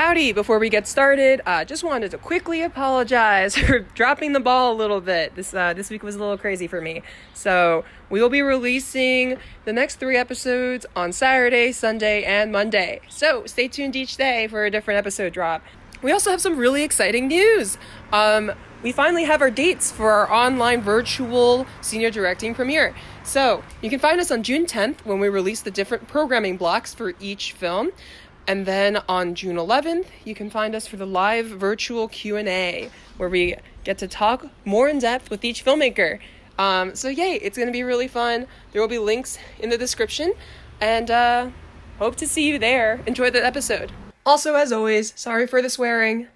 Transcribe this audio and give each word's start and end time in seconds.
Howdy, 0.00 0.32
before 0.32 0.58
we 0.58 0.70
get 0.70 0.86
started, 0.86 1.42
uh, 1.44 1.62
just 1.62 1.84
wanted 1.84 2.10
to 2.12 2.16
quickly 2.16 2.62
apologize 2.62 3.54
for 3.58 3.80
dropping 3.80 4.32
the 4.32 4.40
ball 4.40 4.72
a 4.72 4.74
little 4.74 5.02
bit. 5.02 5.34
This 5.34 5.52
uh, 5.52 5.74
this 5.74 5.90
week 5.90 6.02
was 6.02 6.14
a 6.14 6.18
little 6.18 6.38
crazy 6.38 6.66
for 6.66 6.80
me. 6.80 7.02
So 7.34 7.84
we 8.08 8.22
will 8.22 8.30
be 8.30 8.40
releasing 8.40 9.36
the 9.66 9.74
next 9.74 9.96
three 9.96 10.16
episodes 10.16 10.86
on 10.96 11.12
Saturday, 11.12 11.70
Sunday, 11.72 12.24
and 12.24 12.50
Monday. 12.50 13.02
So 13.10 13.44
stay 13.44 13.68
tuned 13.68 13.94
each 13.94 14.16
day 14.16 14.48
for 14.48 14.64
a 14.64 14.70
different 14.70 14.96
episode 14.96 15.34
drop. 15.34 15.62
We 16.00 16.12
also 16.12 16.30
have 16.30 16.40
some 16.40 16.56
really 16.56 16.82
exciting 16.82 17.28
news. 17.28 17.76
Um, 18.10 18.52
we 18.82 18.92
finally 18.92 19.24
have 19.24 19.42
our 19.42 19.50
dates 19.50 19.92
for 19.92 20.10
our 20.10 20.32
online 20.32 20.80
virtual 20.80 21.66
senior 21.82 22.10
directing 22.10 22.54
premiere. 22.54 22.94
So 23.22 23.62
you 23.82 23.90
can 23.90 23.98
find 23.98 24.18
us 24.18 24.30
on 24.30 24.42
June 24.42 24.64
10th 24.64 25.04
when 25.04 25.20
we 25.20 25.28
release 25.28 25.60
the 25.60 25.70
different 25.70 26.08
programming 26.08 26.56
blocks 26.56 26.94
for 26.94 27.12
each 27.20 27.52
film. 27.52 27.90
And 28.46 28.66
then 28.66 28.98
on 29.08 29.34
June 29.34 29.56
11th, 29.56 30.06
you 30.24 30.34
can 30.34 30.50
find 30.50 30.74
us 30.74 30.86
for 30.86 30.96
the 30.96 31.06
live 31.06 31.46
virtual 31.46 32.08
Q&A 32.08 32.90
where 33.16 33.28
we 33.28 33.56
get 33.84 33.98
to 33.98 34.08
talk 34.08 34.46
more 34.64 34.88
in 34.88 34.98
depth 34.98 35.30
with 35.30 35.44
each 35.44 35.64
filmmaker. 35.64 36.18
Um, 36.58 36.94
so 36.94 37.08
yay, 37.08 37.34
it's 37.34 37.56
going 37.56 37.68
to 37.68 37.72
be 37.72 37.82
really 37.82 38.08
fun. 38.08 38.46
There 38.72 38.82
will 38.82 38.88
be 38.88 38.98
links 38.98 39.38
in 39.58 39.70
the 39.70 39.78
description 39.78 40.32
and 40.80 41.10
uh, 41.10 41.50
hope 41.98 42.16
to 42.16 42.26
see 42.26 42.48
you 42.48 42.58
there. 42.58 43.00
Enjoy 43.06 43.30
the 43.30 43.44
episode. 43.44 43.92
Also, 44.26 44.54
as 44.54 44.72
always, 44.72 45.12
sorry 45.16 45.46
for 45.46 45.62
the 45.62 45.70
swearing. 45.70 46.28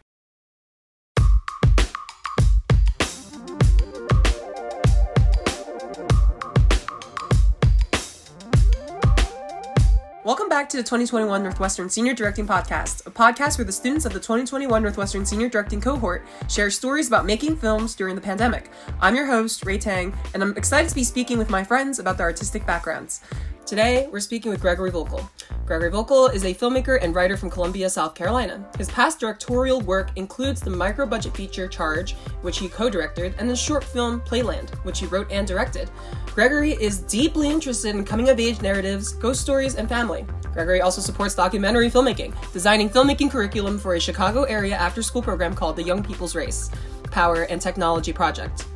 Welcome 10.25 10.49
back 10.49 10.71
to 10.71 10.79
the 10.79 10.83
2021 10.83 11.43
Northwestern 11.43 11.91
Senior 11.91 12.15
Directing 12.15 12.47
Podcast, 12.47 13.07
a 13.07 13.11
podcast 13.11 13.59
where 13.59 13.67
the 13.67 13.73
students 13.73 14.07
of 14.07 14.15
the 14.15 14.19
2021 14.19 14.83
Northwestern 14.83 15.27
Senior 15.27 15.51
Directing 15.51 15.83
cohort 15.83 16.25
share 16.49 16.71
stories 16.71 17.09
about 17.09 17.27
making 17.27 17.59
films 17.59 17.95
during 17.95 18.15
the 18.15 18.23
pandemic. 18.23 18.71
I'm 19.03 19.15
your 19.15 19.27
host, 19.27 19.67
Ray 19.67 19.77
Tang, 19.77 20.17
and 20.33 20.43
I'm 20.43 20.57
excited 20.57 20.89
to 20.89 20.95
be 20.95 21.05
speaking 21.05 21.37
with 21.37 21.51
my 21.51 21.63
friends 21.63 21.99
about 21.99 22.17
their 22.17 22.25
artistic 22.25 22.65
backgrounds. 22.65 23.21
Today, 23.67 24.09
we're 24.11 24.21
speaking 24.21 24.51
with 24.51 24.63
Gregory 24.63 24.91
Voelkel. 24.91 25.29
Gregory 25.67 25.91
Voelkel 25.91 26.33
is 26.35 26.45
a 26.45 26.55
filmmaker 26.55 26.99
and 27.03 27.15
writer 27.15 27.37
from 27.37 27.51
Columbia, 27.51 27.89
South 27.89 28.15
Carolina. 28.15 28.69
His 28.77 28.91
past 28.91 29.19
directorial 29.19 29.81
work 29.81 30.11
includes 30.17 30.61
the 30.61 30.71
micro 30.71 31.07
budget 31.07 31.35
feature 31.37 31.67
Charge, 31.67 32.13
which 32.43 32.59
he 32.59 32.69
co 32.69 32.91
directed, 32.91 33.35
and 33.39 33.49
the 33.49 33.57
short 33.57 33.83
film 33.83 34.21
Playland, 34.21 34.71
which 34.85 35.01
he 35.01 35.07
wrote 35.07 35.31
and 35.31 35.47
directed. 35.47 35.91
Gregory 36.35 36.73
is 36.73 36.99
deeply 36.99 37.49
interested 37.49 37.95
in 37.95 38.05
coming 38.05 38.29
of 38.29 38.41
age 38.41 38.61
narratives, 38.61 39.13
ghost 39.13 39.41
stories, 39.41 39.77
and 39.77 39.89
family. 39.89 40.27
Gregory 40.53 40.81
also 40.81 41.01
supports 41.01 41.35
documentary 41.35 41.91
filmmaking, 41.91 42.35
designing 42.53 42.89
filmmaking 42.89 43.31
curriculum 43.31 43.79
for 43.79 43.95
a 43.95 44.01
Chicago 44.01 44.45
area 44.45 44.77
after 44.77 45.03
school 45.03 45.23
program 45.23 45.55
called 45.55 45.77
the 45.77 45.83
Young 45.83 46.03
People's 46.03 46.35
Race 46.35 46.71
Power 47.11 47.43
and 47.43 47.61
Technology 47.61 48.13
Project, 48.13 48.67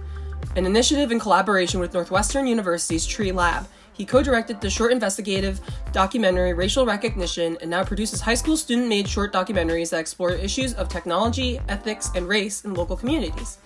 an 0.57 0.67
initiative 0.67 1.13
in 1.13 1.21
collaboration 1.21 1.81
with 1.81 1.95
Northwestern 1.95 2.47
University's 2.47 3.07
Tree 3.07 3.33
Lab 3.33 3.67
he 3.99 4.07
co 4.07 4.23
directed 4.23 4.61
the 4.61 4.71
short 4.71 4.93
investigative 4.93 5.61
documentary 5.93 6.55
Racial 6.55 6.87
Recognition 6.87 7.59
and 7.61 7.69
now 7.69 7.83
produces 7.83 8.21
high 8.21 8.35
school 8.35 8.57
student 8.57 8.89
made 8.89 9.09
short 9.09 9.33
documentaries 9.33 9.91
that 9.91 9.99
explore 9.99 10.31
issues 10.31 10.73
of 10.75 10.89
technology, 10.89 11.61
ethics, 11.69 12.11
and 12.15 12.29
race 12.29 12.65
in 12.65 12.75
local 12.75 12.97
communities. 12.97 13.59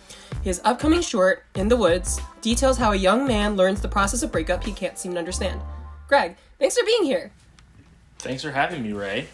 His 0.42 0.62
upcoming 0.64 1.02
short, 1.02 1.44
In 1.54 1.68
the 1.68 1.76
Woods, 1.76 2.18
details 2.40 2.78
how 2.78 2.92
a 2.92 2.96
young 2.96 3.26
man 3.26 3.56
learns 3.56 3.82
the 3.82 3.88
process 3.88 4.22
of 4.22 4.32
breakup 4.32 4.64
he 4.64 4.72
can't 4.72 4.98
seem 4.98 5.12
to 5.12 5.18
understand. 5.18 5.60
Greg, 6.08 6.36
thanks 6.58 6.78
for 6.78 6.84
being 6.86 7.04
here. 7.04 7.30
Thanks 8.18 8.42
for 8.42 8.52
having 8.52 8.82
me, 8.82 8.94
Ray. 8.94 9.28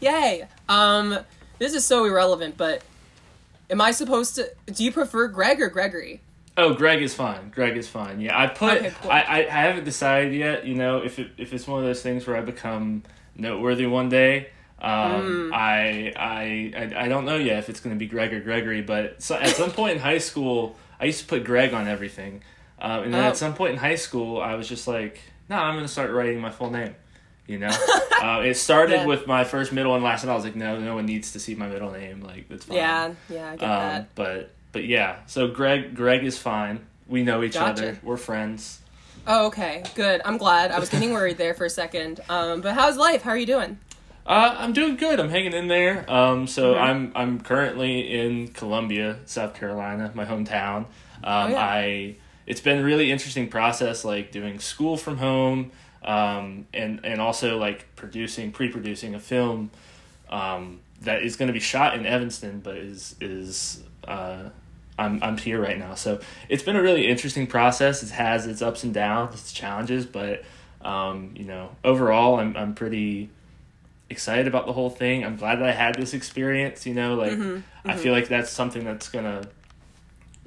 Yay. 0.00 0.48
Um, 0.68 1.20
this 1.60 1.72
is 1.72 1.84
so 1.84 2.04
irrelevant, 2.04 2.56
but 2.56 2.82
am 3.70 3.80
I 3.80 3.92
supposed 3.92 4.34
to. 4.34 4.50
Do 4.66 4.82
you 4.82 4.90
prefer 4.90 5.28
Greg 5.28 5.60
or 5.60 5.68
Gregory? 5.68 6.20
Oh, 6.60 6.74
Greg 6.74 7.02
is 7.02 7.14
fine. 7.14 7.50
Greg 7.50 7.76
is 7.76 7.88
fine. 7.88 8.20
Yeah, 8.20 8.38
I 8.40 8.46
put. 8.46 8.78
Okay, 8.78 8.92
cool. 9.02 9.10
I, 9.10 9.20
I 9.22 9.42
haven't 9.66 9.84
decided 9.84 10.34
yet. 10.34 10.66
You 10.66 10.74
know, 10.74 10.98
if 10.98 11.18
it, 11.18 11.28
if 11.38 11.52
it's 11.52 11.66
one 11.66 11.80
of 11.80 11.86
those 11.86 12.02
things 12.02 12.26
where 12.26 12.36
I 12.36 12.40
become 12.40 13.02
noteworthy 13.36 13.86
one 13.86 14.08
day. 14.08 14.48
Um, 14.82 14.90
Mm. 14.90 15.52
I, 15.52 16.12
I 16.16 16.72
I 16.74 17.04
I 17.04 17.08
don't 17.08 17.26
know 17.26 17.36
yet 17.36 17.58
if 17.58 17.68
it's 17.68 17.80
going 17.80 17.94
to 17.94 17.98
be 17.98 18.06
Greg 18.06 18.32
or 18.32 18.40
Gregory, 18.40 18.80
but 18.80 19.20
so, 19.22 19.34
at 19.36 19.48
some 19.54 19.70
point 19.72 19.92
in 19.96 19.98
high 19.98 20.16
school, 20.18 20.74
I 20.98 21.04
used 21.04 21.20
to 21.20 21.26
put 21.26 21.44
Greg 21.44 21.74
on 21.74 21.86
everything, 21.86 22.42
um, 22.80 23.02
and 23.04 23.12
then 23.12 23.22
Oh. 23.22 23.28
at 23.28 23.36
some 23.36 23.52
point 23.52 23.72
in 23.72 23.78
high 23.78 23.96
school, 23.96 24.40
I 24.40 24.54
was 24.54 24.66
just 24.66 24.88
like, 24.88 25.20
no, 25.50 25.56
I'm 25.56 25.74
going 25.74 25.84
to 25.84 25.92
start 25.92 26.10
writing 26.12 26.40
my 26.40 26.50
full 26.50 26.70
name. 26.70 26.94
You 27.46 27.58
know, 27.58 27.68
uh, 28.22 28.40
it 28.42 28.54
started 28.56 29.00
Yeah. 29.00 29.06
with 29.06 29.26
my 29.26 29.44
first, 29.44 29.70
middle, 29.70 29.94
and 29.94 30.02
last, 30.02 30.22
and 30.22 30.30
I 30.30 30.34
was 30.34 30.44
like, 30.44 30.56
no, 30.56 30.80
no 30.80 30.94
one 30.94 31.04
needs 31.04 31.32
to 31.32 31.40
see 31.40 31.54
my 31.54 31.68
middle 31.68 31.90
name. 31.90 32.22
Like 32.22 32.48
that's 32.48 32.64
fine. 32.64 32.76
Yeah, 32.78 33.12
yeah, 33.28 33.50
I 33.50 33.56
get 33.56 33.62
Um, 33.68 33.78
that. 33.80 34.14
but 34.14 34.50
but 34.72 34.84
yeah, 34.84 35.16
so 35.26 35.48
Greg 35.48 35.94
Greg 35.94 36.24
is 36.24 36.38
fine. 36.38 36.86
We 37.08 37.22
know 37.22 37.42
each 37.42 37.54
Gotcha. 37.54 37.70
other. 37.88 37.98
We're 38.02 38.16
friends. 38.16 38.80
Oh, 39.26 39.46
okay, 39.46 39.82
good. 39.94 40.22
I'm 40.24 40.38
glad. 40.38 40.70
I 40.70 40.78
was 40.78 40.88
getting 40.88 41.12
worried 41.12 41.36
there 41.38 41.54
for 41.54 41.64
a 41.66 41.70
second. 41.70 42.20
Um, 42.28 42.60
but 42.62 42.74
how's 42.74 42.96
life? 42.96 43.22
How 43.22 43.30
are 43.30 43.36
you 43.36 43.46
doing? 43.46 43.78
Uh, 44.26 44.54
I'm 44.58 44.72
doing 44.72 44.96
good. 44.96 45.18
I'm 45.18 45.28
hanging 45.28 45.52
in 45.52 45.68
there. 45.68 46.10
Um, 46.10 46.46
so 46.46 46.74
Mhm. 46.74 46.80
I'm 46.80 47.12
I'm 47.14 47.40
currently 47.40 48.00
in 48.20 48.48
Columbia, 48.48 49.18
South 49.26 49.54
Carolina, 49.54 50.10
my 50.14 50.24
hometown. 50.24 50.76
Um, 50.76 50.86
Oh, 51.24 51.48
yeah. 51.48 51.58
I 51.58 52.16
it's 52.46 52.60
been 52.60 52.78
a 52.78 52.82
really 52.84 53.10
interesting 53.12 53.48
process, 53.48 54.04
like 54.04 54.32
doing 54.32 54.58
school 54.58 54.96
from 54.96 55.18
home, 55.18 55.70
um, 56.04 56.66
and 56.72 57.00
and 57.04 57.20
also 57.20 57.58
like 57.58 57.94
producing, 57.96 58.52
pre-producing 58.52 59.14
a 59.14 59.20
film, 59.20 59.70
um, 60.30 60.80
that 61.02 61.22
is 61.22 61.36
going 61.36 61.46
to 61.48 61.52
be 61.52 61.60
shot 61.60 61.94
in 61.94 62.06
Evanston, 62.06 62.60
but 62.60 62.76
is 62.76 63.16
is 63.20 63.82
uh, 64.08 64.48
I'm 65.00 65.22
I'm 65.22 65.36
here 65.38 65.60
right 65.60 65.78
now. 65.78 65.94
So 65.94 66.20
it's 66.48 66.62
been 66.62 66.76
a 66.76 66.82
really 66.82 67.08
interesting 67.08 67.46
process. 67.46 68.02
It 68.02 68.10
has 68.10 68.46
its 68.46 68.60
ups 68.62 68.84
and 68.84 68.92
downs, 68.92 69.34
its 69.34 69.52
challenges, 69.52 70.06
but 70.06 70.44
um, 70.82 71.32
you 71.36 71.44
know, 71.44 71.70
overall, 71.84 72.38
I'm 72.38 72.56
I'm 72.56 72.74
pretty 72.74 73.30
excited 74.08 74.46
about 74.46 74.66
the 74.66 74.72
whole 74.72 74.90
thing. 74.90 75.24
I'm 75.24 75.36
glad 75.36 75.60
that 75.60 75.68
I 75.68 75.72
had 75.72 75.94
this 75.94 76.14
experience. 76.14 76.86
You 76.86 76.94
know, 76.94 77.14
like 77.14 77.32
Mhm, 77.32 77.62
I 77.84 77.96
feel 77.96 78.12
like 78.12 78.28
that's 78.28 78.50
something 78.50 78.84
that's 78.84 79.08
gonna 79.08 79.42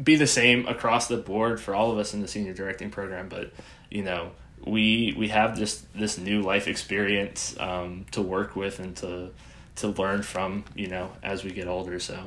be 0.03 0.15
the 0.15 0.27
same 0.27 0.67
across 0.67 1.07
the 1.07 1.17
board 1.17 1.61
for 1.61 1.73
all 1.75 1.91
of 1.91 1.97
us 1.97 2.13
in 2.13 2.21
the 2.21 2.27
senior 2.27 2.53
directing 2.53 2.89
program. 2.89 3.29
But 3.29 3.51
you 3.89 4.03
know, 4.03 4.31
we 4.65 5.13
we 5.17 5.29
have 5.29 5.57
this 5.57 5.83
this 5.95 6.17
new 6.17 6.41
life 6.41 6.67
experience 6.67 7.55
um, 7.59 8.05
to 8.11 8.21
work 8.21 8.55
with 8.55 8.79
and 8.79 8.95
to 8.97 9.31
to 9.77 9.87
learn 9.89 10.21
from. 10.23 10.65
You 10.75 10.87
know, 10.87 11.11
as 11.21 11.43
we 11.43 11.51
get 11.51 11.67
older. 11.67 11.99
So, 11.99 12.17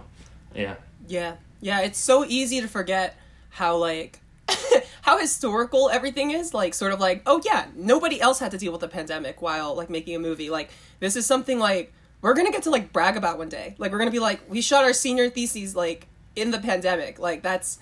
yeah. 0.55 0.77
Yeah, 1.09 1.37
yeah. 1.61 1.81
It's 1.81 1.99
so 1.99 2.25
easy 2.25 2.61
to 2.61 2.69
forget 2.69 3.17
how 3.51 3.77
like 3.77 4.21
how 5.03 5.19
historical 5.19 5.91
everything 5.91 6.31
is. 6.31 6.55
Like, 6.55 6.75
sort 6.75 6.93
of 6.93 7.01
like, 7.01 7.23
oh 7.27 7.41
yeah, 7.45 7.67
nobody 7.75 8.21
else 8.21 8.39
had 8.39 8.51
to 8.53 8.59
deal 8.59 8.73
with 8.73 8.81
the 8.81 8.89
pandemic 8.89 9.43
while 9.43 9.75
like 9.75 9.91
making 9.91 10.15
a 10.17 10.19
movie. 10.19 10.51
Like, 10.51 10.71
this 11.01 11.17
is 11.17 11.27
something 11.27 11.59
like 11.59 11.93
we're 12.23 12.35
gonna 12.35 12.51
get 12.51 12.63
to 12.65 12.71
like 12.71 12.93
brag 12.93 13.17
about 13.17 13.39
one 13.39 13.49
day. 13.49 13.75
Like, 13.79 13.93
we're 13.93 13.99
gonna 13.99 14.11
be 14.11 14.19
like, 14.19 14.49
we 14.51 14.61
shot 14.61 14.85
our 14.85 14.93
senior 14.93 15.31
theses 15.31 15.77
like 15.77 16.07
in 16.35 16.51
the 16.51 16.59
pandemic. 16.59 17.19
Like, 17.19 17.43
that's 17.43 17.79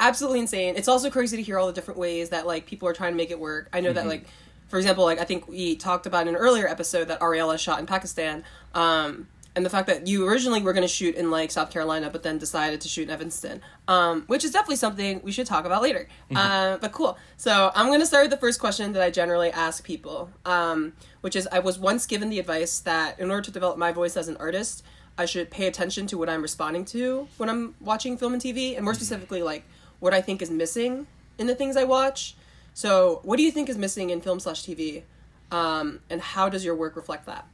absolutely 0.00 0.40
insane. 0.40 0.76
It's 0.76 0.88
also 0.88 1.10
crazy 1.10 1.36
to 1.36 1.42
hear 1.42 1.58
all 1.58 1.66
the 1.66 1.72
different 1.72 1.98
ways 1.98 2.30
that 2.30 2.46
like 2.46 2.66
people 2.66 2.88
are 2.88 2.92
trying 2.92 3.12
to 3.12 3.16
make 3.16 3.30
it 3.30 3.38
work. 3.38 3.68
I 3.72 3.80
know 3.80 3.92
that 3.92 4.06
like, 4.06 4.26
for 4.68 4.78
example, 4.78 5.04
like 5.04 5.18
I 5.18 5.24
think 5.24 5.48
we 5.48 5.76
talked 5.76 6.06
about 6.06 6.22
in 6.22 6.34
an 6.34 6.36
earlier 6.36 6.68
episode 6.68 7.08
that 7.08 7.20
Ariella 7.20 7.58
shot 7.58 7.80
in 7.80 7.86
Pakistan. 7.86 8.44
Um, 8.74 9.28
and 9.58 9.66
the 9.66 9.70
fact 9.70 9.88
that 9.88 10.06
you 10.06 10.24
originally 10.24 10.62
were 10.62 10.72
going 10.72 10.86
to 10.86 10.88
shoot 10.88 11.16
in 11.16 11.32
like 11.32 11.50
South 11.50 11.72
Carolina, 11.72 12.10
but 12.10 12.22
then 12.22 12.38
decided 12.38 12.80
to 12.82 12.88
shoot 12.88 13.08
in 13.08 13.10
Evanston, 13.10 13.60
um, 13.88 14.22
which 14.28 14.44
is 14.44 14.52
definitely 14.52 14.76
something 14.76 15.20
we 15.24 15.32
should 15.32 15.48
talk 15.48 15.64
about 15.64 15.82
later. 15.82 16.08
Uh, 16.36 16.76
but 16.76 16.92
cool. 16.92 17.18
So 17.36 17.72
I'm 17.74 17.86
going 17.86 17.98
to 17.98 18.06
start 18.06 18.22
with 18.22 18.30
the 18.30 18.36
first 18.36 18.60
question 18.60 18.92
that 18.92 19.02
I 19.02 19.10
generally 19.10 19.50
ask 19.50 19.82
people, 19.82 20.30
um, 20.44 20.92
which 21.22 21.34
is 21.34 21.48
I 21.50 21.58
was 21.58 21.76
once 21.76 22.06
given 22.06 22.30
the 22.30 22.38
advice 22.38 22.78
that 22.80 23.18
in 23.18 23.32
order 23.32 23.42
to 23.42 23.50
develop 23.50 23.78
my 23.78 23.90
voice 23.90 24.16
as 24.16 24.28
an 24.28 24.36
artist, 24.36 24.84
I 25.18 25.24
should 25.24 25.50
pay 25.50 25.66
attention 25.66 26.06
to 26.06 26.16
what 26.16 26.28
I'm 26.28 26.40
responding 26.40 26.84
to 26.86 27.26
when 27.38 27.50
I'm 27.50 27.74
watching 27.80 28.16
film 28.16 28.34
and 28.34 28.40
TV, 28.40 28.76
and 28.76 28.84
more 28.84 28.94
specifically, 28.94 29.42
like 29.42 29.64
what 29.98 30.14
I 30.14 30.20
think 30.20 30.40
is 30.40 30.52
missing 30.52 31.08
in 31.36 31.48
the 31.48 31.56
things 31.56 31.76
I 31.76 31.82
watch. 31.82 32.36
So, 32.74 33.22
what 33.24 33.38
do 33.38 33.42
you 33.42 33.50
think 33.50 33.68
is 33.68 33.76
missing 33.76 34.10
in 34.10 34.20
film 34.20 34.38
slash 34.38 34.62
TV, 34.62 35.02
um, 35.50 35.98
and 36.08 36.20
how 36.20 36.48
does 36.48 36.64
your 36.64 36.76
work 36.76 36.94
reflect 36.94 37.26
that? 37.26 37.44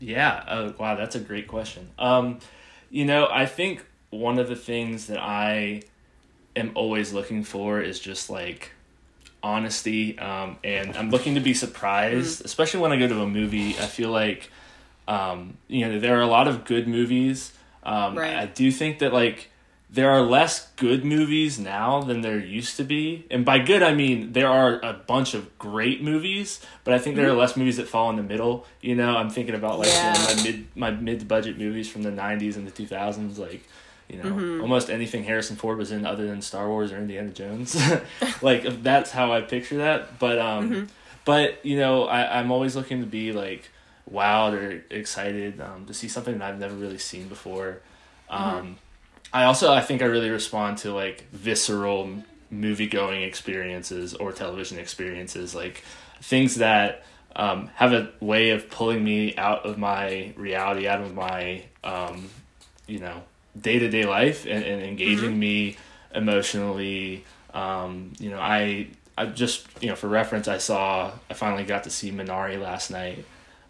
Yeah. 0.00 0.44
Oh, 0.48 0.74
wow. 0.78 0.94
That's 0.94 1.16
a 1.16 1.20
great 1.20 1.48
question. 1.48 1.90
Um, 1.98 2.38
you 2.90 3.04
know, 3.04 3.28
I 3.30 3.46
think 3.46 3.84
one 4.10 4.38
of 4.38 4.48
the 4.48 4.56
things 4.56 5.06
that 5.08 5.18
I 5.18 5.82
am 6.56 6.72
always 6.74 7.12
looking 7.12 7.44
for 7.44 7.80
is 7.80 7.98
just 8.00 8.30
like 8.30 8.72
honesty. 9.42 10.18
Um, 10.18 10.58
and 10.64 10.96
I'm 10.96 11.10
looking 11.10 11.34
to 11.34 11.40
be 11.40 11.54
surprised, 11.54 12.44
especially 12.44 12.80
when 12.80 12.92
I 12.92 12.98
go 12.98 13.08
to 13.08 13.20
a 13.22 13.26
movie. 13.26 13.70
I 13.70 13.86
feel 13.86 14.10
like, 14.10 14.50
um, 15.06 15.56
you 15.68 15.86
know, 15.88 15.98
there 15.98 16.16
are 16.18 16.22
a 16.22 16.26
lot 16.26 16.48
of 16.48 16.64
good 16.64 16.88
movies. 16.88 17.52
Um, 17.82 18.16
Right. 18.16 18.34
I 18.34 18.46
do 18.46 18.70
think 18.70 18.98
that 19.00 19.12
like 19.12 19.50
there 19.90 20.10
are 20.10 20.20
less 20.20 20.68
good 20.76 21.02
movies 21.04 21.58
now 21.58 22.02
than 22.02 22.20
there 22.20 22.38
used 22.38 22.76
to 22.76 22.84
be. 22.84 23.26
And 23.30 23.44
by 23.44 23.58
good, 23.58 23.82
I 23.82 23.94
mean 23.94 24.32
there 24.34 24.48
are 24.48 24.78
a 24.80 24.92
bunch 24.92 25.32
of 25.34 25.58
great 25.58 26.02
movies, 26.02 26.60
but 26.84 26.92
I 26.94 26.98
think 26.98 27.16
there 27.16 27.28
are 27.28 27.32
less 27.34 27.56
movies 27.56 27.78
that 27.78 27.88
fall 27.88 28.10
in 28.10 28.16
the 28.16 28.22
middle. 28.22 28.66
You 28.82 28.94
know, 28.96 29.16
I'm 29.16 29.30
thinking 29.30 29.54
about 29.54 29.78
like 29.78 29.88
you 29.88 29.94
know, 29.94 30.00
Yeah. 30.02 30.34
my 30.36 30.42
mid 30.42 30.66
my 30.76 30.90
mid 30.90 31.26
budget 31.28 31.58
movies 31.58 31.88
from 31.90 32.02
the 32.02 32.10
'90s 32.10 32.56
and 32.56 32.66
the 32.66 32.70
2000s, 32.70 33.38
like 33.38 33.62
you 34.10 34.22
know 34.22 34.60
almost 34.60 34.88
anything 34.90 35.24
Harrison 35.24 35.56
Ford 35.56 35.78
was 35.78 35.90
in 35.90 36.04
other 36.06 36.26
than 36.26 36.42
Star 36.42 36.68
Wars 36.68 36.92
or 36.92 36.98
Indiana 36.98 37.30
Jones. 37.30 37.74
like 38.42 38.82
that's 38.82 39.10
how 39.10 39.32
I 39.32 39.40
picture 39.40 39.78
that. 39.78 40.18
But 40.18 40.38
um, 40.38 40.88
but 41.24 41.64
you 41.64 41.78
know, 41.78 42.04
I 42.06 42.38
I'm 42.38 42.50
always 42.52 42.76
looking 42.76 43.00
to 43.00 43.06
be 43.06 43.32
like 43.32 43.70
wowed 44.10 44.52
or 44.52 44.84
excited 44.94 45.60
um, 45.62 45.86
to 45.86 45.94
see 45.94 46.08
something 46.08 46.36
that 46.38 46.48
I've 46.52 46.58
never 46.58 46.74
really 46.74 46.98
seen 46.98 47.28
before. 47.28 47.80
Um, 48.30 48.76
I 49.32 49.44
also 49.44 49.72
I 49.72 49.80
think 49.80 50.02
I 50.02 50.06
really 50.06 50.30
respond 50.30 50.78
to 50.78 50.92
like 50.92 51.28
visceral 51.30 52.10
movie 52.50 52.86
going 52.86 53.22
experiences 53.22 54.14
or 54.14 54.32
television 54.32 54.78
experiences, 54.78 55.54
like 55.54 55.82
things 56.22 56.56
that 56.56 57.04
um, 57.36 57.70
have 57.74 57.92
a 57.92 58.10
way 58.20 58.50
of 58.50 58.70
pulling 58.70 59.04
me 59.04 59.36
out 59.36 59.64
of 59.66 59.78
my 59.78 60.32
reality, 60.36 60.88
out 60.88 61.00
of 61.00 61.14
my 61.14 61.62
um, 61.84 62.30
you 62.86 62.98
know 62.98 63.22
day 63.60 63.78
to 63.78 63.88
day 63.88 64.04
life, 64.04 64.46
and, 64.46 64.64
and 64.64 64.82
engaging 64.82 65.38
me 65.38 65.76
emotionally. 66.14 67.24
Um, 67.54 68.12
you 68.18 68.30
know, 68.30 68.38
I 68.38 68.88
I 69.16 69.26
just 69.26 69.66
you 69.82 69.88
know 69.88 69.96
for 69.96 70.08
reference, 70.08 70.48
I 70.48 70.58
saw 70.58 71.12
I 71.30 71.34
finally 71.34 71.64
got 71.64 71.84
to 71.84 71.90
see 71.90 72.10
Minari 72.10 72.60
last 72.60 72.90
night. 72.90 73.24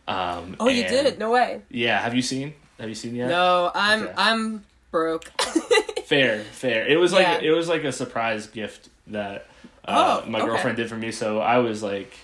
Um, 0.07 0.57
Oh, 0.59 0.69
you 0.69 0.85
did? 0.85 1.19
No 1.19 1.31
way. 1.31 1.63
Yeah, 1.69 2.01
have 2.01 2.15
you 2.15 2.23
seen? 2.23 2.55
Have 2.79 2.89
you 2.89 2.95
seen 2.95 3.15
yet? 3.15 3.29
No, 3.29 3.71
I'm 3.75 4.05
Okay. 4.05 4.15
I'm 4.17 4.65
broke. 4.91 5.31
Fair, 6.07 6.41
fair. 6.41 6.87
It 6.87 6.97
was 6.97 7.13
like 7.13 7.27
Yeah. 7.27 7.41
it 7.43 7.51
was 7.51 7.69
like 7.69 7.85
a 7.85 7.93
surprise 7.93 8.47
gift 8.47 8.89
that 9.09 9.47
uh, 9.85 10.23
Oh, 10.25 10.31
my 10.31 10.39
okay. 10.39 10.47
girlfriend 10.49 10.77
did 10.79 10.89
for 10.89 10.97
me. 10.97 11.13
So 11.13 11.39
I 11.39 11.59
was 11.59 11.83
like, 11.83 12.17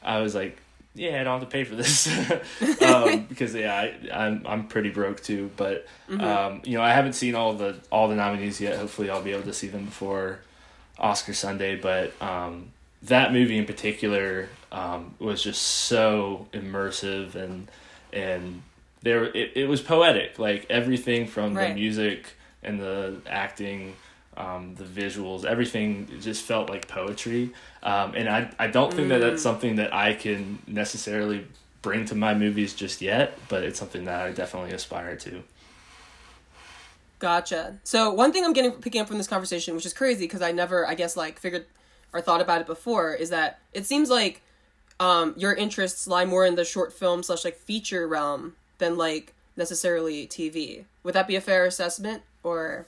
I 0.00 0.20
was 0.20 0.32
like, 0.32 0.56
yeah, 0.94 1.20
I 1.20 1.24
don't 1.24 1.40
have 1.40 1.48
to 1.48 1.52
pay 1.52 1.64
for 1.64 1.74
this 1.74 2.06
um, 2.82 3.24
because 3.28 3.52
yeah, 3.52 3.74
I, 3.74 3.94
I'm 4.12 4.42
I'm 4.46 4.68
pretty 4.68 4.90
broke 4.90 5.22
too. 5.22 5.50
But 5.56 5.86
Mm-hmm. 6.08 6.22
um, 6.22 6.60
you 6.64 6.78
know, 6.78 6.84
I 6.84 6.92
haven't 6.92 7.14
seen 7.14 7.34
all 7.34 7.52
the 7.54 7.76
all 7.90 8.06
the 8.06 8.14
nominees 8.14 8.60
yet. 8.60 8.76
Hopefully, 8.78 9.10
I'll 9.10 9.22
be 9.22 9.32
able 9.32 9.42
to 9.42 9.52
see 9.52 9.66
them 9.66 9.86
before 9.86 10.38
Oscar 11.00 11.32
Sunday. 11.34 11.74
But 11.74 12.12
um, 12.22 12.70
that 13.02 13.32
movie 13.32 13.58
in 13.58 13.64
particular 13.66 14.48
um, 14.70 15.16
was 15.18 15.42
just 15.42 15.60
so 15.62 16.46
immersive 16.52 17.34
and 17.34 17.68
and 18.12 18.62
there 19.06 19.24
it, 19.24 19.52
it 19.54 19.68
was 19.68 19.80
poetic. 19.80 20.38
Like 20.38 20.66
everything 20.68 21.26
from 21.26 21.54
the 21.54 21.74
music 21.74 22.34
and 22.62 22.78
the 22.80 23.20
acting. 23.26 23.94
Um, 24.38 24.74
the 24.74 24.84
visuals, 24.84 25.46
everything 25.46 26.10
just 26.20 26.42
felt 26.42 26.68
like 26.68 26.86
poetry, 26.88 27.54
um, 27.82 28.12
and 28.14 28.28
I 28.28 28.50
I 28.58 28.66
don't 28.66 28.92
think 28.92 29.08
that 29.08 29.22
Mm. 29.22 29.30
that's 29.30 29.42
something 29.42 29.76
that 29.76 29.94
I 29.94 30.12
can 30.12 30.58
necessarily 30.66 31.46
bring 31.80 32.04
to 32.06 32.14
my 32.14 32.34
movies 32.34 32.74
just 32.74 33.00
yet, 33.00 33.38
but 33.48 33.64
it's 33.64 33.78
something 33.78 34.04
that 34.04 34.20
I 34.26 34.32
definitely 34.32 34.72
aspire 34.72 35.16
to. 35.16 35.42
Gotcha. 37.18 37.78
So 37.84 38.12
one 38.12 38.32
thing 38.32 38.44
I'm 38.44 38.52
getting 38.52 38.72
picking 38.72 39.00
up 39.00 39.08
from 39.08 39.16
this 39.16 39.26
conversation, 39.26 39.74
which 39.74 39.86
is 39.86 39.94
crazy 39.94 40.24
because 40.26 40.42
I 40.42 40.52
never, 40.52 40.86
I 40.86 40.94
guess, 40.94 41.16
like 41.16 41.38
figured 41.38 41.64
or 42.12 42.20
thought 42.20 42.42
about 42.42 42.60
it 42.60 42.66
before, 42.66 43.14
is 43.14 43.30
that 43.30 43.60
it 43.72 43.86
seems 43.86 44.10
like 44.10 44.42
um, 45.00 45.32
your 45.38 45.54
interests 45.54 46.06
lie 46.06 46.26
more 46.26 46.44
in 46.44 46.56
the 46.56 46.64
short 46.64 46.92
film 46.92 47.22
slash 47.22 47.42
like 47.44 47.56
feature 47.56 48.06
realm 48.06 48.54
than 48.78 48.96
like 48.96 49.32
necessarily 49.56 50.26
TV. 50.26 50.84
Would 51.02 51.14
that 51.14 51.26
be 51.26 51.36
a 51.36 51.40
fair 51.40 51.64
assessment? 51.64 52.22
Or 52.42 52.86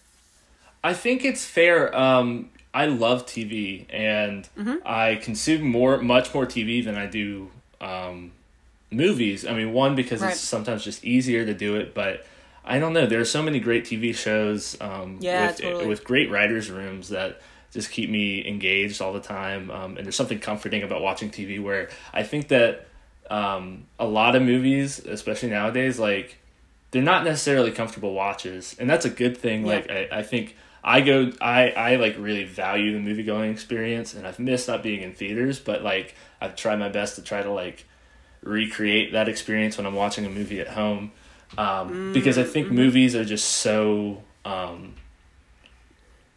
I 0.84 0.94
think 0.94 1.24
it's 1.24 1.44
fair. 1.44 1.94
Um, 1.96 2.50
I 2.74 2.86
love 2.86 3.26
TV, 3.26 3.86
and 3.90 4.48
I 4.84 5.16
consume 5.16 5.62
more, 5.62 5.98
much 5.98 6.34
more 6.34 6.46
TV 6.46 6.84
than 6.84 6.96
I 6.96 7.06
do 7.06 7.50
um, 7.80 8.32
movies. 8.90 9.46
I 9.46 9.54
mean, 9.54 9.72
one 9.72 9.94
because 9.96 10.20
Right. 10.20 10.32
it's 10.32 10.40
sometimes 10.40 10.84
just 10.84 11.04
easier 11.04 11.44
to 11.46 11.54
do 11.54 11.76
it, 11.76 11.94
but 11.94 12.24
I 12.64 12.78
don't 12.78 12.92
know. 12.92 13.06
There 13.06 13.20
are 13.20 13.24
so 13.24 13.42
many 13.42 13.60
great 13.60 13.84
TV 13.84 14.14
shows 14.14 14.76
um, 14.80 15.18
Yeah, 15.20 15.46
with 15.46 15.60
totally. 15.60 15.86
with 15.86 16.04
great 16.04 16.30
writers' 16.30 16.70
rooms 16.70 17.08
that 17.08 17.40
just 17.72 17.90
keep 17.90 18.10
me 18.10 18.46
engaged 18.46 19.00
all 19.00 19.12
the 19.12 19.20
time. 19.20 19.70
Um, 19.70 19.96
and 19.96 20.04
there's 20.06 20.16
something 20.16 20.38
comforting 20.38 20.82
about 20.82 21.00
watching 21.02 21.30
TV 21.30 21.62
where 21.62 21.88
I 22.12 22.22
think 22.22 22.48
that 22.48 22.86
um, 23.30 23.86
a 23.98 24.06
lot 24.06 24.36
of 24.36 24.42
movies, 24.42 24.98
especially 25.04 25.50
nowadays, 25.50 25.98
like 25.98 26.38
they're 26.90 27.02
not 27.02 27.24
necessarily 27.24 27.70
comfortable 27.70 28.14
watches, 28.14 28.74
and 28.78 28.88
that's 28.88 29.04
a 29.04 29.10
good 29.10 29.36
thing. 29.36 29.66
Yeah. 29.66 29.74
Like 29.74 29.90
I, 29.90 30.08
I 30.12 30.22
think 30.22 30.56
I 30.82 31.00
go, 31.00 31.32
I 31.40 31.70
I 31.70 31.96
like 31.96 32.16
really 32.18 32.44
value 32.44 32.92
the 32.92 33.00
movie 33.00 33.24
going 33.24 33.50
experience, 33.50 34.14
and 34.14 34.26
I've 34.26 34.38
missed 34.38 34.68
not 34.68 34.82
being 34.82 35.02
in 35.02 35.12
theaters, 35.12 35.58
but 35.60 35.82
like 35.82 36.14
I've 36.40 36.56
tried 36.56 36.78
my 36.78 36.88
best 36.88 37.16
to 37.16 37.22
try 37.22 37.42
to 37.42 37.50
like 37.50 37.84
recreate 38.42 39.12
that 39.12 39.28
experience 39.28 39.76
when 39.76 39.86
I'm 39.86 39.94
watching 39.94 40.24
a 40.24 40.30
movie 40.30 40.60
at 40.60 40.68
home, 40.68 41.12
um, 41.56 42.12
because 42.12 42.38
I 42.38 42.44
think 42.44 42.70
movies 42.70 43.14
are 43.14 43.24
just 43.24 43.48
so. 43.48 44.22
Um, 44.44 44.94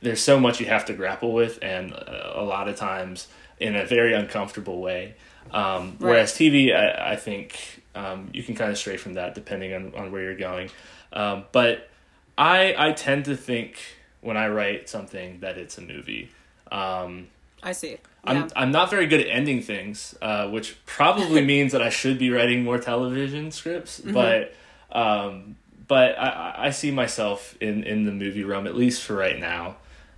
there's 0.02 0.20
so 0.20 0.40
much 0.40 0.60
you 0.60 0.66
have 0.66 0.86
to 0.86 0.94
grapple 0.94 1.32
with, 1.32 1.60
and 1.62 1.94
uh, 1.94 2.32
a 2.34 2.44
lot 2.44 2.68
of 2.68 2.76
times 2.76 3.28
in 3.62 3.76
a 3.76 3.86
very 3.86 4.14
uncomfortable 4.14 4.82
way. 4.82 5.16
Um, 5.52 5.96
Whereas 6.00 6.34
TV, 6.34 6.76
I, 6.76 7.14
I 7.14 7.16
think 7.16 7.82
um, 7.96 8.30
you 8.34 8.44
can 8.44 8.56
kind 8.56 8.72
of 8.72 8.78
stray 8.78 8.98
from 8.98 9.16
that 9.16 9.36
depending 9.36 9.74
on, 9.74 9.94
on 9.96 10.12
where 10.12 10.24
you're 10.24 10.36
going. 10.36 10.70
Um, 11.14 11.46
but 11.52 11.90
I 12.38 12.74
I 12.78 12.92
tend 12.94 13.26
to 13.26 13.36
think 13.36 13.80
when 14.22 14.38
I 14.38 14.48
write 14.48 14.90
something 14.90 15.40
that 15.42 15.58
it's 15.58 15.78
a 15.78 15.82
movie. 15.82 16.30
Um, 16.72 17.28
I 17.64 17.74
see. 17.74 17.98
I'm 18.24 18.38
Yeah. 18.38 18.48
I'm 18.56 18.72
not 18.72 18.90
very 18.90 19.08
good 19.08 19.22
at 19.22 19.28
ending 19.28 19.62
things, 19.62 20.16
uh, 20.22 20.48
which 20.50 20.78
probably 20.86 21.44
means 21.54 21.72
that 21.74 21.82
I 21.82 21.90
should 21.90 22.18
be 22.18 22.30
writing 22.30 22.64
more 22.64 22.78
television 22.80 23.52
scripts. 23.52 24.00
Mm-hmm. 24.00 24.14
But 24.14 24.54
um, 24.92 25.56
but 25.88 26.18
I, 26.18 26.56
I- 26.68 26.70
see 26.72 26.92
myself 26.92 27.58
in, 27.60 27.84
in 27.84 28.06
the 28.06 28.12
movie 28.12 28.44
realm 28.44 28.66
at 28.68 28.76
least 28.76 29.04
for 29.04 29.16
right 29.16 29.38
now. 29.40 29.76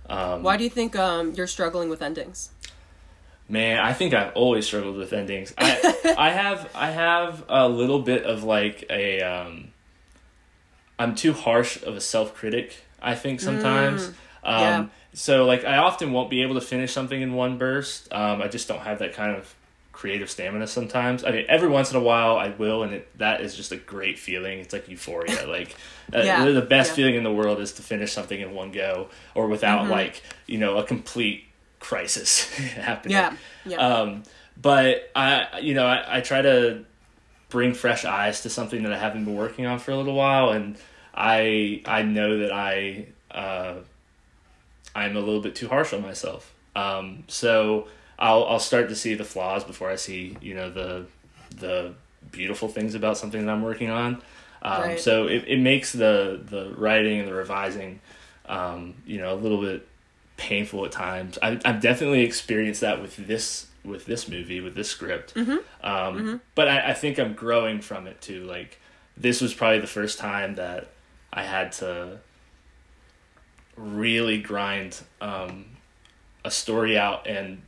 Um, 0.08 0.42
Why 0.42 0.56
do 0.56 0.64
you 0.64 0.70
think 0.70 0.94
um, 0.96 1.32
you're 1.32 1.46
struggling 1.46 1.88
with 1.88 2.02
endings? 2.02 2.50
Man, 3.48 3.78
I 3.78 3.92
think 3.92 4.14
I've 4.14 4.32
always 4.34 4.66
struggled 4.66 4.96
with 4.96 5.12
endings. 5.12 5.52
I 5.58 6.14
I 6.18 6.30
have 6.30 6.70
I 6.74 6.90
have 6.90 7.44
a 7.48 7.68
little 7.68 8.00
bit 8.00 8.24
of 8.24 8.42
like 8.44 8.84
a 8.90 9.22
um 9.22 9.68
I'm 10.98 11.14
too 11.14 11.32
harsh 11.32 11.82
of 11.82 11.96
a 11.96 12.00
self 12.00 12.34
critic, 12.34 12.76
I 13.02 13.14
think 13.14 13.40
sometimes. 13.40 14.08
um 14.08 14.14
yeah. 14.60 14.86
so 15.12 15.44
like 15.44 15.64
I 15.64 15.76
often 15.78 16.12
won't 16.12 16.30
be 16.30 16.42
able 16.42 16.54
to 16.54 16.60
finish 16.60 16.92
something 16.92 17.20
in 17.20 17.34
one 17.34 17.58
burst. 17.58 18.12
Um 18.12 18.40
I 18.40 18.48
just 18.48 18.66
don't 18.68 18.80
have 18.80 18.98
that 19.00 19.12
kind 19.14 19.36
of 19.36 19.54
creative 19.92 20.30
stamina 20.30 20.66
sometimes. 20.66 21.22
I 21.24 21.30
mean 21.30 21.44
every 21.48 21.68
once 21.68 21.90
in 21.90 21.96
a 21.96 22.00
while 22.02 22.36
I 22.36 22.48
will 22.48 22.82
and 22.82 22.94
it 22.94 23.18
that 23.18 23.40
is 23.42 23.54
just 23.54 23.72
a 23.72 23.76
great 23.76 24.18
feeling. 24.18 24.58
It's 24.60 24.72
like 24.72 24.88
euphoria. 24.88 25.46
like 25.46 25.76
uh, 26.14 26.22
Yeah. 26.22 26.44
the 26.50 26.62
best 26.62 26.90
Yeah. 26.90 26.96
feeling 26.96 27.14
in 27.16 27.24
the 27.24 27.32
world 27.32 27.60
is 27.60 27.72
to 27.72 27.82
finish 27.82 28.12
something 28.12 28.40
in 28.40 28.52
one 28.54 28.72
go 28.72 29.08
or 29.34 29.48
without 29.48 29.88
like, 29.90 30.22
you 30.46 30.58
know, 30.58 30.78
a 30.78 30.84
complete 30.84 31.44
crisis 31.84 32.48
happening. 32.56 33.12
Yeah. 33.12 33.36
Yeah. 33.66 33.76
Um, 33.76 34.22
but 34.60 35.10
I, 35.14 35.60
you 35.60 35.74
know, 35.74 35.86
I, 35.86 36.18
I 36.18 36.20
try 36.20 36.40
to 36.40 36.84
bring 37.50 37.74
fresh 37.74 38.04
eyes 38.04 38.42
to 38.42 38.50
something 38.50 38.82
that 38.84 38.92
I 38.92 38.98
haven't 38.98 39.26
been 39.26 39.36
working 39.36 39.66
on 39.66 39.78
for 39.78 39.90
a 39.90 39.96
little 39.96 40.14
while, 40.14 40.50
and 40.50 40.76
I, 41.14 41.82
I 41.84 42.02
know 42.02 42.38
that 42.38 42.52
I, 42.52 43.08
uh, 43.30 43.74
I'm 44.94 45.16
a 45.16 45.20
little 45.20 45.40
bit 45.40 45.54
too 45.54 45.68
harsh 45.68 45.92
on 45.92 46.00
myself. 46.02 46.52
Um, 46.74 47.24
so 47.28 47.88
I'll, 48.18 48.44
I'll 48.44 48.58
start 48.58 48.88
to 48.88 48.96
see 48.96 49.14
the 49.14 49.24
flaws 49.24 49.62
before 49.62 49.90
I 49.90 49.96
see, 49.96 50.36
you 50.40 50.54
know, 50.54 50.70
the, 50.70 51.06
the 51.56 51.94
beautiful 52.32 52.68
things 52.68 52.94
about 52.94 53.18
something 53.18 53.44
that 53.44 53.52
I'm 53.52 53.62
working 53.62 53.90
on. 53.90 54.22
Um, 54.62 54.82
Right. 54.82 55.00
So 55.00 55.26
it, 55.26 55.44
it 55.46 55.58
makes 55.60 55.92
the, 55.92 56.40
the 56.42 56.74
writing 56.78 57.18
and 57.20 57.28
the 57.28 57.34
revising, 57.34 58.00
um, 58.46 58.94
you 59.04 59.18
know, 59.18 59.34
a 59.34 59.36
little 59.36 59.60
bit 59.60 59.86
painful 60.36 60.84
at 60.84 60.92
times. 60.92 61.38
I, 61.42 61.60
I've 61.64 61.80
definitely 61.80 62.22
experienced 62.22 62.80
that 62.80 63.00
with 63.00 63.16
this 63.16 63.66
with 63.84 64.06
this 64.06 64.28
movie 64.28 64.60
with 64.60 64.74
this 64.74 64.88
script. 64.88 65.34
Um, 65.82 66.40
But 66.54 66.68
I, 66.68 66.90
I 66.90 66.94
think 66.94 67.18
I'm 67.18 67.34
growing 67.34 67.80
from 67.80 68.06
it 68.06 68.20
too. 68.20 68.44
Like 68.44 68.80
this 69.16 69.40
was 69.40 69.52
probably 69.54 69.80
the 69.80 69.86
first 69.86 70.18
time 70.18 70.54
that 70.56 70.88
I 71.32 71.42
had 71.44 71.72
to 71.72 72.18
really 73.76 74.40
grind 74.40 75.00
um, 75.20 75.66
a 76.44 76.50
story 76.50 76.96
out 76.96 77.26
and 77.26 77.62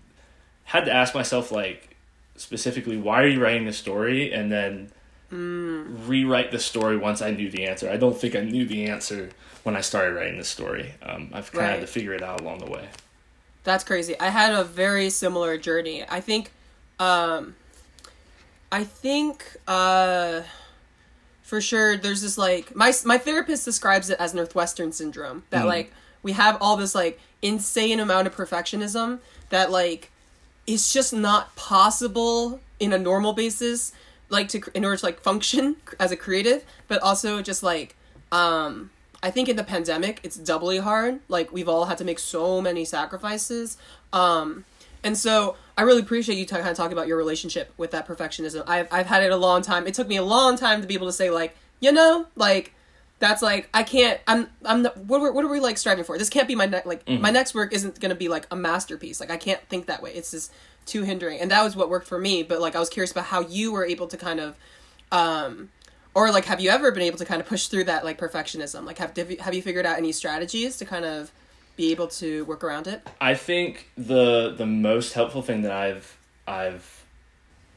had 0.65 0.85
to 0.85 0.93
ask 0.93 1.15
myself 1.15 1.51
like 1.53 1.97
specifically 2.37 2.97
why 2.97 3.23
are 3.23 3.27
you 3.29 3.43
writing 3.43 3.65
this 3.65 3.79
story 3.79 4.33
and 4.33 4.53
then 4.53 4.91
rewrite 5.31 6.51
the 6.51 6.59
story 6.59 6.97
once 6.97 7.21
I 7.21 7.31
knew 7.31 7.51
the 7.51 7.67
answer. 7.67 7.91
I 7.91 7.97
don't 7.97 8.17
think 8.17 8.37
I 8.37 8.41
knew 8.41 8.65
the 8.65 8.87
answer 8.87 9.31
when 9.65 9.77
I 9.77 9.81
started 9.81 10.15
writing 10.15 10.39
the 10.39 10.45
story. 10.45 10.95
Um, 11.03 11.31
I've 11.33 11.51
kind 11.51 11.67
of 11.67 11.73
had 11.73 11.81
to 11.81 11.87
figure 11.87 12.13
it 12.13 12.23
out 12.23 12.41
along 12.41 12.59
the 12.59 12.71
way. 12.71 12.89
That's 13.65 13.83
crazy. 13.83 14.19
I 14.21 14.29
had 14.29 14.53
a 14.53 14.63
very 14.63 15.11
similar 15.11 15.59
journey. 15.59 16.05
I 16.09 16.21
think 16.21 16.53
um 17.01 17.57
I 18.71 18.85
think 18.85 19.57
uh 19.67 20.43
for 21.43 21.61
sure 21.61 21.97
there's 21.97 22.23
this 22.23 22.39
like 22.39 22.75
my 22.77 22.93
my 23.05 23.19
therapist 23.19 23.65
describes 23.65 24.09
it 24.09 24.19
as 24.21 24.35
northwestern 24.35 24.93
syndrome 24.93 25.43
that 25.51 25.67
like 25.67 25.93
we 26.23 26.33
have 26.33 26.57
all 26.61 26.77
this 26.77 26.95
like 26.95 27.21
insane 27.43 28.01
amount 28.01 28.27
of 28.27 28.35
perfectionism 28.37 29.19
that 29.51 29.71
like 29.71 30.11
it's 30.67 30.93
just 30.93 31.13
not 31.13 31.55
possible 31.57 32.61
in 32.81 32.93
a 32.93 32.99
normal 32.99 33.33
basis 33.33 33.93
like 34.29 34.49
to 34.49 34.61
in 34.75 34.85
order 34.85 34.97
to 34.97 35.05
like 35.07 35.21
function 35.21 35.77
as 36.01 36.11
a 36.11 36.17
creative 36.17 36.65
but 36.89 37.01
also 37.03 37.43
just 37.43 37.63
like 37.63 37.97
um 38.33 38.91
i 39.23 39.31
think 39.31 39.49
in 39.49 39.57
the 39.57 39.65
pandemic 39.65 40.21
it's 40.23 40.37
doubly 40.37 40.79
hard 40.79 41.21
like 41.29 41.53
we've 41.53 41.69
all 41.69 41.85
had 41.87 41.99
to 41.99 42.05
make 42.05 42.19
so 42.19 42.61
many 42.61 42.85
sacrifices 42.85 43.77
um 44.13 44.65
and 45.05 45.17
so 45.17 45.57
i 45.77 45.83
really 45.83 46.01
appreciate 46.01 46.37
you 46.37 46.45
t- 46.45 46.55
kind 46.55 46.69
of 46.69 46.77
talking 46.77 46.93
about 46.93 47.07
your 47.07 47.17
relationship 47.17 47.73
with 47.77 47.91
that 47.93 48.07
perfectionism 48.07 48.63
I've, 48.67 48.89
I've 48.93 49.07
had 49.07 49.23
it 49.23 49.31
a 49.31 49.37
long 49.37 49.63
time 49.63 49.87
it 49.87 49.95
took 49.95 50.09
me 50.09 50.17
a 50.17 50.25
long 50.25 50.57
time 50.57 50.81
to 50.81 50.87
be 50.87 50.95
able 50.95 51.07
to 51.07 51.13
say 51.13 51.31
like 51.31 51.57
you 51.81 51.93
know 51.93 52.27
like 52.35 52.73
that's 53.19 53.41
like 53.41 53.71
I 53.73 53.83
can't. 53.83 54.21
I'm. 54.27 54.49
I'm. 54.63 54.83
Not, 54.83 54.99
what 54.99 55.23
are, 55.23 55.33
what 55.33 55.43
are 55.43 55.49
we 55.49 55.59
like 55.59 55.79
striving 55.79 56.05
for? 56.05 56.19
This 56.19 56.29
can't 56.29 56.47
be 56.47 56.55
my 56.55 56.67
next 56.67 56.87
like 56.87 57.03
Mm-hmm. 57.07 57.23
my 57.23 57.31
next 57.31 57.55
work 57.55 57.73
isn't 57.73 57.99
gonna 57.99 58.15
be 58.15 58.29
like 58.29 58.47
a 58.51 58.57
masterpiece. 58.57 59.21
Like 59.21 59.31
I 59.31 59.39
can't 59.39 59.59
think 59.71 59.87
that 59.87 60.03
way. 60.03 60.13
It's 60.13 60.33
just 60.33 60.53
too 60.87 61.03
hindering, 61.03 61.41
and 61.41 61.51
that 61.51 61.63
was 61.63 61.77
what 61.77 61.91
worked 61.91 62.07
for 62.07 62.19
me. 62.19 62.43
But 62.43 62.61
like 62.61 62.75
I 62.75 62.81
was 62.81 62.89
curious 62.89 63.11
about 63.11 63.27
how 63.27 63.41
you 63.41 63.73
were 63.73 63.85
able 63.85 64.07
to 64.07 64.17
kind 64.17 64.41
of, 64.41 64.57
um, 65.13 65.69
or 66.15 66.31
like 66.31 66.47
have 66.47 66.61
you 66.61 66.71
ever 66.71 66.91
been 66.93 67.03
able 67.03 67.19
to 67.19 67.25
kind 67.25 67.41
of 67.41 67.47
push 67.47 67.67
through 67.67 67.85
that 67.85 68.05
like 68.05 68.19
perfectionism? 68.19 68.85
Like 68.87 68.99
have 68.99 69.15
have 69.17 69.55
you, 69.55 69.63
figured 69.63 69.85
out 69.85 69.99
any 69.99 70.13
strategies 70.13 70.79
to 70.79 70.85
kind 70.85 71.05
of 71.05 71.31
be 71.77 71.91
able 71.91 72.07
to 72.09 72.45
work 72.47 72.65
around 72.65 72.87
it? 72.87 73.07
I 73.21 73.35
think 73.35 73.91
the 73.97 74.55
the 74.57 74.67
most 74.67 75.13
helpful 75.13 75.43
thing 75.43 75.63
that 75.63 75.73
I've 75.73 76.17
I've 76.47 77.05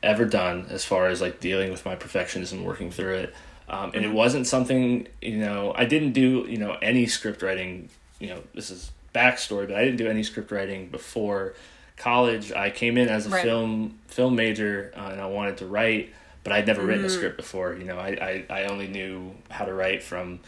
ever 0.02 0.24
done 0.24 0.68
as 0.70 0.86
far 0.86 1.08
as 1.08 1.20
like 1.20 1.40
dealing 1.42 1.72
with 1.72 1.84
my 1.86 1.96
perfectionism, 1.96 2.64
working 2.64 2.92
through 2.92 3.16
it, 3.16 3.36
um, 3.68 3.92
and 3.94 4.06
it 4.06 4.14
wasn't 4.14 4.48
something 4.48 5.08
you 5.22 5.38
know 5.38 5.74
I 5.76 5.86
didn't 5.86 6.14
do 6.14 6.46
you 6.48 6.58
know 6.58 6.78
any 6.82 7.08
script 7.08 7.42
writing. 7.42 7.90
You 8.20 8.30
know 8.30 8.44
this 8.54 8.70
is 8.70 8.92
backstory, 9.14 9.68
but 9.68 9.76
I 9.76 9.84
didn't 9.84 9.98
do 9.98 10.08
any 10.08 10.24
script 10.24 10.52
writing 10.52 10.88
before 10.88 11.56
college. 12.00 12.52
I 12.52 12.70
came 12.72 12.98
in 12.98 13.08
as 13.10 13.28
a 13.28 13.30
Right. 13.30 13.44
film 13.44 14.00
film 14.08 14.36
major, 14.36 14.92
uh, 14.98 15.10
and 15.12 15.22
I 15.22 15.28
wanted 15.28 15.58
to 15.58 15.66
write, 15.68 16.12
but 16.44 16.52
I'd 16.54 16.66
never 16.66 16.82
written 16.84 17.06
a 17.06 17.10
script 17.10 17.38
before. 17.38 17.76
You 17.76 17.86
know, 17.86 17.98
I, 18.00 18.46
I 18.50 18.62
I 18.62 18.64
only 18.66 18.88
knew 18.88 19.36
how 19.52 19.66
to 19.66 19.74
write 19.74 20.02
from 20.02 20.40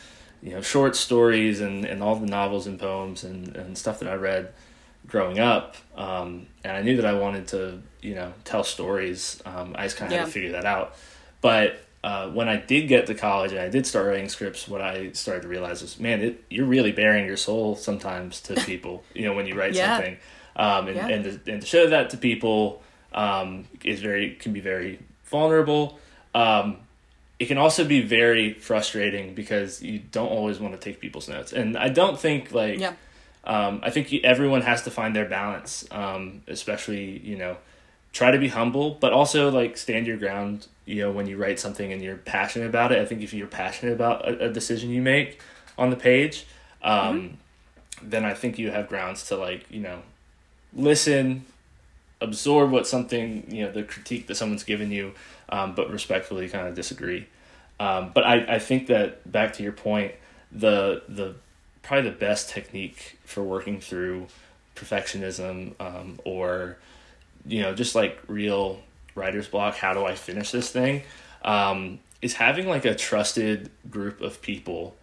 you 0.41 0.53
know 0.53 0.62
short 0.62 0.96
stories 0.96 1.62
and, 1.62 1.86
and 1.86 2.01
all 2.01 2.15
the 2.15 2.25
novels 2.25 2.65
and 2.65 2.79
poems 2.79 3.24
and, 3.24 3.55
and 3.55 3.77
stuff 3.77 4.00
that 4.00 4.10
I 4.10 4.15
read 4.15 4.51
growing 5.08 5.39
up 5.39 5.75
um, 5.96 6.48
and 6.63 6.75
I 6.75 6.81
knew 6.81 6.96
that 6.96 7.05
I 7.05 7.13
wanted 7.13 7.48
to 7.50 7.81
you 8.01 8.15
know 8.15 8.34
tell 8.43 8.63
stories 8.63 9.39
um, 9.46 9.75
I 9.77 9.84
just 9.84 9.98
kind 9.98 10.12
of 10.12 10.17
had 10.17 10.25
to 10.25 10.31
figure 10.31 10.51
that 10.53 10.65
out 10.65 10.96
but 11.41 11.79
uh, 12.03 12.29
when 12.29 12.48
I 12.50 12.55
did 12.58 12.88
get 12.88 13.05
to 13.08 13.13
college 13.13 13.51
and 13.51 13.60
I 13.62 13.70
did 13.70 13.86
start 13.86 14.08
writing 14.08 14.27
scripts 14.29 14.67
what 14.67 14.81
I 14.81 15.12
started 15.12 15.41
to 15.43 15.48
realize 15.48 15.81
was 15.81 16.00
man 16.00 16.22
it, 16.22 16.43
you're 16.50 16.65
really 16.65 16.91
bearing 16.91 17.25
your 17.25 17.38
soul 17.38 17.75
sometimes 17.75 18.41
to 18.41 18.55
people 18.72 19.03
you 19.13 19.25
know 19.25 19.34
when 19.34 19.46
you 19.48 19.55
write 19.55 19.74
Yeah. 19.75 19.96
something 19.98 20.17
um, 20.55 20.88
and, 20.88 20.98
Yeah. 20.98 21.08
and, 21.08 21.24
to, 21.46 21.51
and 21.51 21.62
to 21.62 21.67
show 21.67 21.88
that 21.88 22.10
to 22.12 22.17
people 22.17 22.81
um, 23.13 23.65
is 23.84 24.00
very 24.01 24.31
can 24.36 24.51
be 24.53 24.62
very 24.62 25.00
vulnerable 25.25 26.00
um, 26.34 26.77
it 27.39 27.48
can 27.48 27.58
also 27.58 27.84
be 27.86 28.01
very 28.01 28.53
frustrating 28.53 29.34
because 29.34 29.81
you 29.81 30.00
don't 30.00 30.29
always 30.29 30.60
want 30.60 30.74
to 30.74 30.79
take 30.79 31.00
people's 31.00 31.27
notes 31.27 31.51
and 31.53 31.77
i 31.77 31.89
don't 31.89 32.20
think 32.20 32.51
like 32.51 32.79
Yeah. 32.79 32.93
um, 33.43 33.79
i 33.84 33.89
think 33.89 34.12
you, 34.12 34.22
everyone 34.24 34.62
has 34.62 34.84
to 34.84 34.91
find 34.91 35.15
their 35.15 35.25
balance 35.25 35.86
um, 35.91 36.41
especially 36.48 37.20
you 37.20 37.38
know 37.38 37.58
try 38.13 38.32
to 38.32 38.38
be 38.38 38.50
humble 38.50 38.98
but 39.00 39.13
also 39.13 39.50
like 39.50 39.77
stand 39.77 40.06
your 40.06 40.18
ground 40.18 40.68
you 40.86 41.01
know 41.01 41.12
when 41.12 41.27
you 41.27 41.38
write 41.38 41.60
something 41.60 41.94
and 41.94 42.01
you're 42.01 42.18
passionate 42.18 42.68
about 42.68 42.91
it. 42.91 43.00
I 43.00 43.06
think 43.06 43.22
if 43.22 43.34
you're 43.34 43.48
passionate 43.48 43.94
about 43.94 44.27
a, 44.27 44.46
a 44.46 44.50
decision 44.50 44.89
you 44.89 45.01
make 45.01 45.41
on 45.77 45.89
the 45.89 45.96
page 45.96 46.46
um, 46.84 47.38
then 48.01 48.25
i 48.25 48.34
think 48.34 48.58
you 48.58 48.72
have 48.72 48.89
grounds 48.89 49.27
to 49.27 49.36
like 49.38 49.70
you 49.70 49.80
know 49.80 50.01
listen 50.74 51.46
absorb 52.22 52.72
what 52.72 52.88
something 52.88 53.46
you 53.50 53.65
know 53.65 53.72
the 53.72 53.84
critique 53.84 54.27
that 54.27 54.36
someone's 54.36 54.63
given 54.63 54.91
you 54.91 55.13
um, 55.50 55.75
but 55.75 55.89
respectfully 55.91 56.48
kind 56.48 56.68
of 56.68 56.75
disagree. 56.75 57.27
Um, 57.80 58.12
but 58.13 58.24
I, 58.24 58.56
I 58.56 58.60
think 58.60 58.88
that 58.88 59.30
back 59.30 59.53
to 59.53 59.63
your 59.63 59.72
point 59.72 60.13
the 60.51 61.03
the 61.08 61.36
probably 61.82 62.10
the 62.10 62.15
best 62.15 62.50
technique 62.50 63.18
for 63.25 63.44
working 63.44 63.80
through 63.80 64.27
perfectionism 64.75 65.74
um, 65.80 66.20
or 66.24 66.77
you 67.45 67.62
know 67.62 67.74
just 67.74 67.95
like 67.95 68.19
real 68.27 68.79
writer's 69.15 69.48
block 69.48 69.75
how 69.75 69.93
do 69.93 70.05
i 70.05 70.15
finish 70.15 70.51
this 70.51 70.69
thing? 70.69 71.03
Um, 71.43 72.00
is 72.21 72.33
having 72.36 72.67
like 72.67 72.86
a 72.86 72.93
trusted 72.93 73.71
group 73.89 74.21
of 74.21 74.41
people 74.41 74.95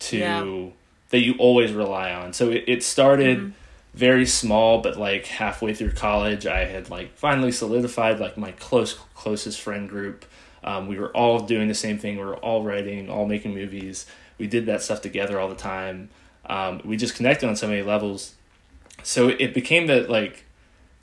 to 0.00 0.18
Yeah. 0.18 0.66
that 1.10 1.20
you 1.20 1.34
always 1.38 1.72
rely 1.72 2.12
on. 2.12 2.32
So 2.32 2.50
it, 2.50 2.64
it 2.66 2.82
started 2.82 3.54
very 3.94 4.26
small 4.26 4.80
but 4.80 4.98
like 4.98 5.24
halfway 5.26 5.72
through 5.72 5.92
college 5.92 6.46
i 6.46 6.64
had 6.64 6.90
like 6.90 7.16
finally 7.16 7.52
solidified 7.52 8.18
like 8.18 8.36
my 8.36 8.50
close 8.52 8.94
closest 9.14 9.60
friend 9.60 9.88
group. 9.88 10.24
Um, 10.64 10.88
we 10.88 10.98
were 10.98 11.10
all 11.16 11.40
doing 11.40 11.68
the 11.68 11.74
same 11.74 11.98
thing. 11.98 12.16
We 12.16 12.24
were 12.24 12.36
all 12.36 12.62
writing 12.64 13.08
all 13.10 13.26
making 13.26 13.54
movies. 13.54 14.06
We 14.38 14.46
did 14.48 14.66
that 14.66 14.82
stuff 14.82 15.00
together 15.02 15.38
all 15.38 15.48
the 15.48 15.54
time. 15.54 16.08
Um, 16.46 16.80
we 16.84 16.96
just 16.96 17.14
connected 17.14 17.48
on 17.48 17.54
so 17.54 17.68
many 17.68 17.82
levels. 17.82 18.34
So 19.02 19.28
it 19.28 19.54
became 19.54 19.86
that 19.86 20.10
like 20.10 20.44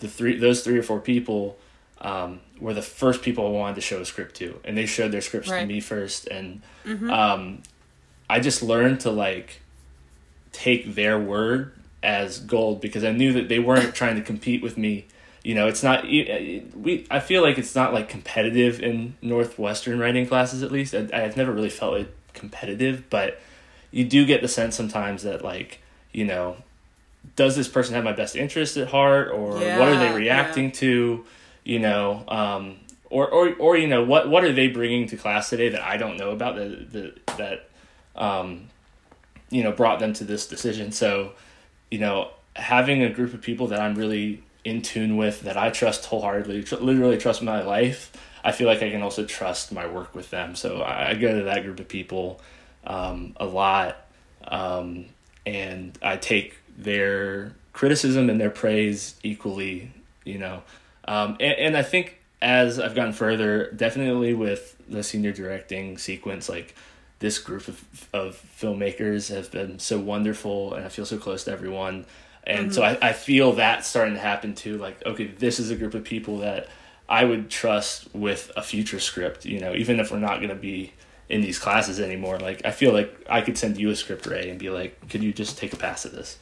the 0.01 0.07
three 0.07 0.37
those 0.37 0.63
three 0.63 0.77
or 0.77 0.83
four 0.83 0.99
people 0.99 1.57
um, 2.01 2.41
were 2.59 2.73
the 2.73 2.81
first 2.81 3.21
people 3.21 3.47
I 3.47 3.49
wanted 3.51 3.75
to 3.75 3.81
show 3.81 4.01
a 4.01 4.05
script 4.05 4.35
to, 4.37 4.59
and 4.65 4.77
they 4.77 4.85
showed 4.85 5.11
their 5.11 5.21
scripts 5.21 5.49
to 5.61 5.65
me 5.67 5.79
first, 5.79 6.27
and 6.27 6.61
um, 7.09 7.61
I 8.29 8.39
just 8.39 8.61
learned 8.61 9.01
to 9.01 9.11
like 9.11 9.61
take 10.51 10.95
their 10.95 11.17
word 11.19 11.73
as 12.03 12.39
gold 12.39 12.81
because 12.81 13.03
I 13.03 13.11
knew 13.11 13.33
that 13.33 13.47
they 13.47 13.59
weren't 13.59 13.95
trying 14.01 14.15
to 14.15 14.21
compete 14.21 14.61
with 14.61 14.77
me. 14.77 15.05
You 15.43 15.55
know, 15.55 15.67
it's 15.67 15.81
not 15.81 16.03
we. 16.03 17.07
I 17.09 17.19
feel 17.19 17.41
like 17.41 17.57
it's 17.57 17.75
not 17.75 17.93
like 17.93 18.09
competitive 18.09 18.81
in 18.81 19.15
Northwestern 19.21 19.99
writing 19.99 20.27
classes. 20.27 20.61
At 20.61 20.71
least 20.71 20.93
I, 20.93 21.07
I've 21.13 21.37
never 21.37 21.51
really 21.51 21.69
felt 21.69 21.97
it 21.97 22.15
competitive, 22.33 23.09
but 23.09 23.39
you 23.91 24.05
do 24.05 24.25
get 24.25 24.41
the 24.41 24.47
sense 24.47 24.75
sometimes 24.75 25.23
that 25.23 25.43
like 25.43 25.79
you 26.11 26.25
know 26.25 26.57
does 27.35 27.55
this 27.55 27.67
person 27.67 27.95
have 27.95 28.03
my 28.03 28.13
best 28.13 28.35
interest 28.35 28.77
at 28.77 28.87
heart 28.89 29.29
or 29.29 29.53
what 29.53 29.87
are 29.87 29.97
they 29.97 30.09
Yeah, 30.09 30.15
reacting 30.15 30.71
to 30.73 31.25
you 31.63 31.79
know 31.79 32.23
um, 32.27 32.77
or, 33.09 33.29
or 33.29 33.53
or 33.55 33.77
you 33.77 33.87
know 33.87 34.03
what 34.03 34.29
what 34.29 34.43
are 34.43 34.53
they 34.53 34.67
bringing 34.67 35.07
to 35.07 35.17
class 35.17 35.49
today 35.49 35.69
that 35.69 35.81
I 35.81 35.97
don't 35.97 36.17
know 36.17 36.31
about 36.31 36.55
that 36.55 36.91
that 36.93 37.25
that 37.37 37.69
um, 38.15 38.67
you 39.49 39.63
know 39.63 39.71
brought 39.71 39.99
them 39.99 40.13
to 40.13 40.23
this 40.23 40.47
decision? 40.47 40.91
So 40.91 41.33
you 41.89 41.99
know 41.99 42.31
having 42.55 43.01
a 43.03 43.09
group 43.09 43.33
of 43.33 43.41
people 43.41 43.67
that 43.67 43.79
I'm 43.79 43.95
really 43.95 44.43
in 44.63 44.81
tune 44.81 45.17
with 45.17 45.41
that 45.41 45.57
I 45.57 45.69
trust 45.71 46.05
wholeheartedly 46.05 46.63
tr- 46.63 46.75
literally 46.75 47.17
trust 47.17 47.41
my 47.41 47.61
life 47.63 48.11
I 48.43 48.51
feel 48.51 48.67
like 48.67 48.81
I 48.81 48.89
can 48.89 49.01
also 49.01 49.25
trust 49.25 49.71
my 49.71 49.85
work 49.85 50.15
with 50.15 50.29
them. 50.31 50.55
So 50.55 50.81
I, 50.81 51.09
I 51.09 51.13
go 51.13 51.37
to 51.37 51.43
that 51.45 51.63
group 51.63 51.79
of 51.79 51.87
people 51.87 52.41
um, 52.85 53.33
a 53.37 53.45
lot 53.45 53.97
um, 54.47 55.05
and 55.45 55.97
I 56.01 56.17
take 56.17 56.57
their 56.83 57.53
criticism 57.73 58.29
and 58.29 58.39
their 58.39 58.49
praise 58.49 59.15
equally, 59.23 59.91
you 60.25 60.37
know. 60.37 60.63
Um, 61.05 61.37
and, 61.39 61.57
and 61.57 61.77
I 61.77 61.83
think 61.83 62.17
as 62.41 62.79
I've 62.79 62.95
gotten 62.95 63.13
further, 63.13 63.71
definitely 63.71 64.33
with 64.33 64.75
the 64.89 65.03
senior 65.03 65.31
directing 65.31 65.97
sequence, 65.97 66.49
like 66.49 66.75
this 67.19 67.37
group 67.37 67.67
of, 67.67 68.09
of 68.13 68.43
filmmakers 68.59 69.33
have 69.33 69.51
been 69.51 69.79
so 69.79 69.99
wonderful 69.99 70.73
and 70.73 70.85
I 70.85 70.89
feel 70.89 71.05
so 71.05 71.17
close 71.17 71.43
to 71.45 71.51
everyone. 71.51 72.05
And 72.43 72.73
so 72.73 72.81
I, 72.81 72.97
I 73.01 73.13
feel 73.13 73.53
that 73.53 73.85
starting 73.85 74.15
to 74.15 74.19
happen 74.19 74.55
too. 74.55 74.77
Like, 74.77 75.05
okay, 75.05 75.27
this 75.27 75.59
is 75.59 75.69
a 75.69 75.75
group 75.75 75.93
of 75.93 76.03
people 76.03 76.39
that 76.39 76.67
I 77.07 77.25
would 77.25 77.51
trust 77.51 78.07
with 78.15 78.51
a 78.57 78.63
future 78.63 78.99
script, 78.99 79.45
you 79.45 79.59
know, 79.59 79.75
even 79.75 79.99
if 79.99 80.11
we're 80.11 80.17
not 80.17 80.37
going 80.37 80.49
to 80.49 80.55
be 80.55 80.93
in 81.29 81.41
these 81.41 81.59
classes 81.59 81.99
anymore. 81.99 82.39
Like, 82.39 82.65
I 82.65 82.71
feel 82.71 82.91
like 82.93 83.25
I 83.29 83.41
could 83.41 83.57
send 83.57 83.77
you 83.77 83.91
a 83.91 83.95
script, 83.95 84.25
Ray, 84.25 84.49
and 84.49 84.57
be 84.57 84.71
like, 84.71 85.09
could 85.09 85.21
you 85.21 85.31
just 85.31 85.57
take 85.57 85.73
a 85.73 85.77
pass 85.77 86.05
at 86.05 86.13
this? 86.13 86.39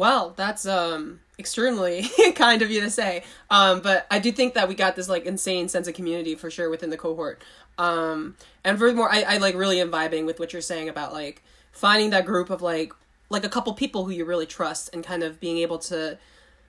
Well, 0.00 0.32
that's 0.34 0.64
um 0.64 1.20
extremely 1.38 2.08
kind 2.34 2.62
of 2.62 2.70
you 2.70 2.80
to 2.80 2.88
say. 2.88 3.22
Um, 3.50 3.82
but 3.82 4.06
I 4.10 4.18
do 4.18 4.32
think 4.32 4.54
that 4.54 4.66
we 4.66 4.74
got 4.74 4.96
this 4.96 5.10
like 5.10 5.26
insane 5.26 5.68
sense 5.68 5.86
of 5.88 5.92
community 5.92 6.34
for 6.34 6.50
sure 6.50 6.70
within 6.70 6.88
the 6.88 6.96
cohort. 6.96 7.42
Um, 7.76 8.34
and 8.64 8.78
furthermore, 8.78 9.12
I, 9.12 9.24
I 9.28 9.36
like 9.36 9.54
really 9.54 9.78
am 9.78 9.92
vibing 9.92 10.24
with 10.24 10.40
what 10.40 10.54
you're 10.54 10.62
saying 10.62 10.88
about 10.88 11.12
like 11.12 11.42
finding 11.70 12.08
that 12.10 12.24
group 12.24 12.48
of 12.48 12.62
like 12.62 12.94
like 13.28 13.44
a 13.44 13.50
couple 13.50 13.74
people 13.74 14.06
who 14.06 14.12
you 14.12 14.24
really 14.24 14.46
trust 14.46 14.88
and 14.94 15.04
kind 15.04 15.22
of 15.22 15.38
being 15.38 15.58
able 15.58 15.76
to 15.80 16.16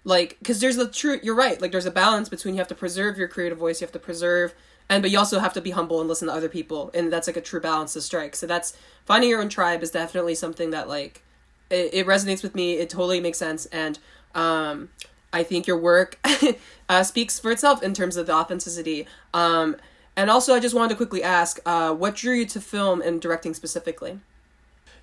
like 0.04 0.38
because 0.40 0.60
there's 0.60 0.76
the 0.76 0.90
true 0.90 1.18
you're 1.24 1.34
right 1.34 1.62
like 1.62 1.72
there's 1.72 1.86
a 1.86 1.92
balance 1.92 2.28
between 2.28 2.54
you 2.56 2.60
have 2.60 2.68
to 2.68 2.76
preserve 2.76 3.18
your 3.18 3.30
creative 3.30 3.58
voice 3.58 3.80
you 3.80 3.86
have 3.86 3.94
to 3.94 4.00
preserve 4.00 4.54
and 4.90 5.02
but 5.02 5.10
you 5.10 5.18
also 5.18 5.40
have 5.40 5.54
to 5.54 5.62
be 5.62 5.72
humble 5.72 6.02
and 6.02 6.10
listen 6.10 6.28
to 6.28 6.34
other 6.34 6.50
people 6.50 6.92
and 6.94 7.14
that's 7.14 7.28
like 7.28 7.38
a 7.38 7.42
true 7.42 7.62
balance 7.62 7.94
to 7.94 8.02
strike 8.02 8.36
so 8.36 8.46
that's 8.46 8.76
finding 9.06 9.30
your 9.30 9.42
own 9.42 9.48
tribe 9.48 9.82
is 9.82 9.92
definitely 9.92 10.36
something 10.36 10.72
that 10.72 10.90
like 10.90 11.24
it, 11.72 11.94
it 11.94 12.08
resonates 12.08 12.44
with 12.44 12.56
me 12.56 12.74
it 12.74 12.90
totally 12.90 13.20
makes 13.20 13.38
sense 13.38 13.66
and 13.68 14.00
um 14.36 14.90
i 15.34 15.44
think 15.44 15.68
your 15.68 15.78
work 15.78 16.20
uh, 16.90 17.04
speaks 17.04 17.40
for 17.40 17.52
itself 17.52 17.82
in 17.84 17.94
terms 17.94 18.18
of 18.18 18.28
the 18.28 18.34
authenticity 18.34 19.06
um 19.34 19.76
and 20.16 20.30
also 20.30 20.54
i 20.54 20.60
just 20.60 20.76
wanted 20.76 20.90
to 20.90 20.96
quickly 20.96 21.24
ask 21.24 21.60
uh 21.66 21.94
what 21.94 22.16
drew 22.16 22.36
you 22.36 22.46
to 22.46 22.60
film 22.62 23.02
and 23.02 23.22
directing 23.22 23.54
specifically 23.54 24.20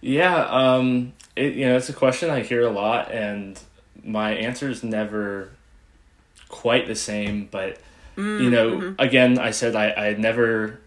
Yeah, 0.00 0.46
um, 0.46 1.12
it, 1.34 1.54
you 1.54 1.66
know, 1.66 1.76
it's 1.76 1.88
a 1.88 1.92
question 1.92 2.30
I 2.30 2.42
hear 2.42 2.62
a 2.62 2.70
lot, 2.70 3.10
and 3.10 3.58
my 4.04 4.32
answer 4.32 4.70
is 4.70 4.84
never 4.84 5.50
quite 6.48 6.86
the 6.86 6.94
same. 6.94 7.48
But 7.50 7.78
Mm, 8.16 8.42
you 8.42 8.50
know, 8.50 8.70
mm-hmm. 8.70 8.92
again, 8.98 9.38
I 9.38 9.50
said 9.52 9.76
I 9.76 9.92
I 9.96 10.04
had 10.06 10.18
never 10.18 10.80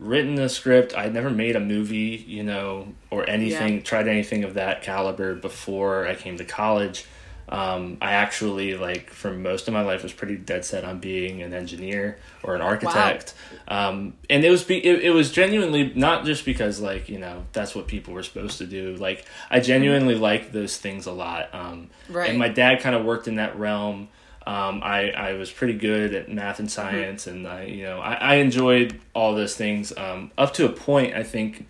written 0.00 0.38
a 0.40 0.48
script. 0.48 0.94
I 0.94 1.04
had 1.04 1.14
never 1.14 1.30
made 1.30 1.54
a 1.54 1.60
movie, 1.60 2.24
you 2.26 2.42
know, 2.42 2.88
or 3.10 3.28
anything, 3.28 3.74
Yeah. 3.76 3.80
tried 3.82 4.08
anything 4.08 4.42
of 4.44 4.54
that 4.54 4.82
caliber 4.82 5.34
before 5.34 6.06
I 6.08 6.14
came 6.16 6.36
to 6.38 6.44
college. 6.44 7.04
Um, 7.48 7.96
I 8.00 8.12
actually 8.12 8.76
like 8.76 9.10
for 9.10 9.32
most 9.32 9.66
of 9.66 9.74
my 9.74 9.82
life 9.82 10.04
was 10.04 10.12
pretty 10.12 10.36
dead 10.36 10.64
set 10.64 10.84
on 10.84 11.00
being 11.00 11.42
an 11.42 11.52
engineer 11.52 12.16
or 12.44 12.54
an 12.54 12.60
architect, 12.60 13.34
um, 13.66 14.14
and 14.30 14.44
it 14.44 14.50
was 14.50 14.62
be, 14.62 14.76
it, 14.86 15.02
it 15.06 15.10
was 15.10 15.32
genuinely 15.32 15.92
not 15.96 16.24
just 16.24 16.44
because 16.44 16.80
like 16.80 17.08
you 17.08 17.18
know 17.18 17.42
that's 17.52 17.74
what 17.74 17.88
people 17.88 18.14
were 18.14 18.22
supposed 18.22 18.58
to 18.58 18.66
do. 18.66 18.94
Like 18.94 19.24
I 19.50 19.58
genuinely 19.58 20.14
liked 20.14 20.52
those 20.52 20.76
things 20.76 21.06
a 21.06 21.12
lot, 21.12 21.52
um, 21.52 21.90
Right. 22.08 22.30
and 22.30 22.38
my 22.38 22.48
dad 22.48 22.78
kind 22.82 22.94
of 22.94 23.04
worked 23.04 23.26
in 23.26 23.34
that 23.36 23.58
realm. 23.58 24.08
Um, 24.50 24.82
I, 24.82 25.10
I 25.28 25.32
was 25.34 25.48
pretty 25.50 25.74
good 25.74 26.12
at 26.14 26.28
math 26.28 26.58
and 26.58 26.70
science, 26.70 27.26
and 27.30 27.46
I 27.46 27.64
you 27.76 27.84
know 27.84 28.00
I, 28.00 28.14
I 28.14 28.34
enjoyed 28.46 28.98
all 29.14 29.34
those 29.34 29.54
things 29.54 29.92
um, 29.96 30.30
up 30.36 30.50
to 30.54 30.64
a 30.66 30.72
point. 30.72 31.14
I 31.14 31.22
think 31.22 31.68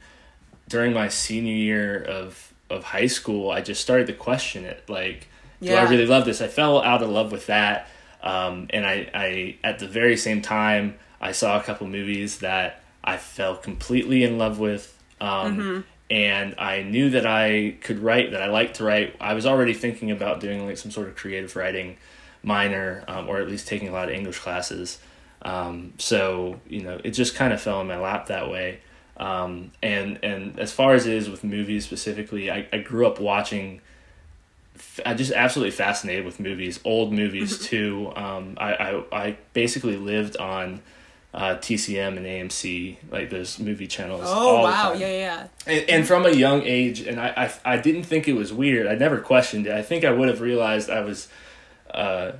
during 0.68 0.92
my 0.94 1.08
senior 1.08 1.54
year 1.54 2.02
of 2.02 2.30
of 2.70 2.84
high 2.84 3.08
school, 3.08 3.50
I 3.50 3.60
just 3.60 3.80
started 3.80 4.06
to 4.06 4.14
question 4.14 4.64
it. 4.64 4.80
Like, 4.88 5.26
do 5.60 5.68
I 5.86 5.90
really 5.90 6.06
love 6.06 6.24
this? 6.24 6.40
I 6.40 6.48
fell 6.48 6.80
out 6.82 7.02
of 7.02 7.10
love 7.10 7.32
with 7.32 7.46
that, 7.46 7.88
um, 8.22 8.68
and 8.70 8.86
I, 8.86 9.10
I 9.12 9.56
at 9.62 9.78
the 9.78 9.88
very 9.88 10.16
same 10.16 10.40
time 10.40 10.94
I 11.20 11.32
saw 11.32 11.58
a 11.60 11.62
couple 11.62 11.86
movies 11.86 12.38
that 12.38 12.80
I 13.04 13.16
fell 13.18 13.56
completely 13.56 14.24
in 14.24 14.38
love 14.38 14.58
with. 14.58 14.84
Um, 15.20 15.84
And 16.10 16.54
I 16.58 16.82
knew 16.82 17.10
that 17.10 17.26
I 17.26 17.76
could 17.82 17.98
write, 18.00 18.32
that 18.32 18.42
I 18.42 18.48
liked 18.48 18.76
to 18.76 18.84
write. 18.84 19.14
I 19.20 19.34
was 19.34 19.46
already 19.46 19.74
thinking 19.74 20.10
about 20.10 20.40
doing 20.40 20.66
like 20.66 20.76
some 20.78 20.90
sort 20.90 21.08
of 21.08 21.14
creative 21.14 21.54
writing 21.56 21.98
minor, 22.42 23.04
um, 23.08 23.28
or 23.28 23.38
at 23.38 23.48
least 23.48 23.66
taking 23.66 23.88
a 23.88 23.92
lot 23.92 24.08
of 24.08 24.14
English 24.14 24.38
classes. 24.38 24.98
Um, 25.42 25.94
so 25.98 26.60
you 26.68 26.82
know, 26.82 27.00
it 27.02 27.10
just 27.10 27.34
kind 27.34 27.52
of 27.52 27.60
fell 27.60 27.80
in 27.80 27.86
my 27.86 27.98
lap 27.98 28.26
that 28.26 28.50
way. 28.50 28.80
Um, 29.16 29.72
and 29.82 30.18
and 30.22 30.58
as 30.58 30.72
far 30.72 30.94
as 30.94 31.06
it 31.06 31.14
is 31.14 31.28
with 31.28 31.44
movies 31.44 31.84
specifically, 31.84 32.50
I, 32.50 32.66
I 32.72 32.78
grew 32.78 33.06
up 33.06 33.20
watching. 33.20 33.80
I 35.04 35.12
just 35.12 35.32
absolutely 35.32 35.72
fascinated 35.72 36.24
with 36.24 36.40
movies, 36.40 36.80
old 36.84 37.12
movies 37.12 37.58
too. 37.66 38.12
Um, 38.16 38.54
I, 38.56 38.72
I 38.74 39.04
I 39.12 39.36
basically 39.52 39.96
lived 39.96 40.38
on 40.38 40.80
uh, 41.32 41.56
TCM 41.56 42.16
and 42.16 42.26
AMC, 42.26 42.96
like 43.10 43.30
those 43.30 43.58
movie 43.60 43.86
channels. 43.86 44.22
Oh 44.24 44.62
wow, 44.62 44.92
yeah, 44.92 45.06
yeah. 45.06 45.46
And, 45.66 45.90
and 45.90 46.06
from 46.06 46.26
a 46.26 46.30
young 46.30 46.62
age, 46.62 47.02
and 47.02 47.20
I, 47.20 47.52
I, 47.64 47.74
I 47.74 47.76
didn't 47.76 48.02
think 48.04 48.26
it 48.26 48.32
was 48.32 48.52
weird. 48.52 48.86
I 48.86 48.96
never 48.96 49.18
questioned 49.18 49.66
it. 49.66 49.72
I 49.72 49.82
think 49.82 50.04
I 50.04 50.10
would 50.10 50.28
have 50.28 50.40
realized 50.40 50.90
I 50.90 51.00
was, 51.02 51.28
uh, 51.94 52.32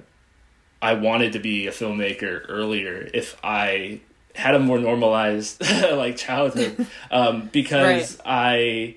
I 0.83 0.95
wanted 0.95 1.33
to 1.35 1.39
be 1.39 1.67
a 1.67 1.71
filmmaker 1.71 2.45
earlier 2.49 3.09
if 3.13 3.39
I 3.45 4.01
had 4.35 4.55
a 4.55 4.59
more 4.59 4.79
normalized 4.79 5.61
like 5.93 6.17
childhood, 6.17 6.87
um, 7.11 7.49
because 7.53 8.19
I, 8.25 8.97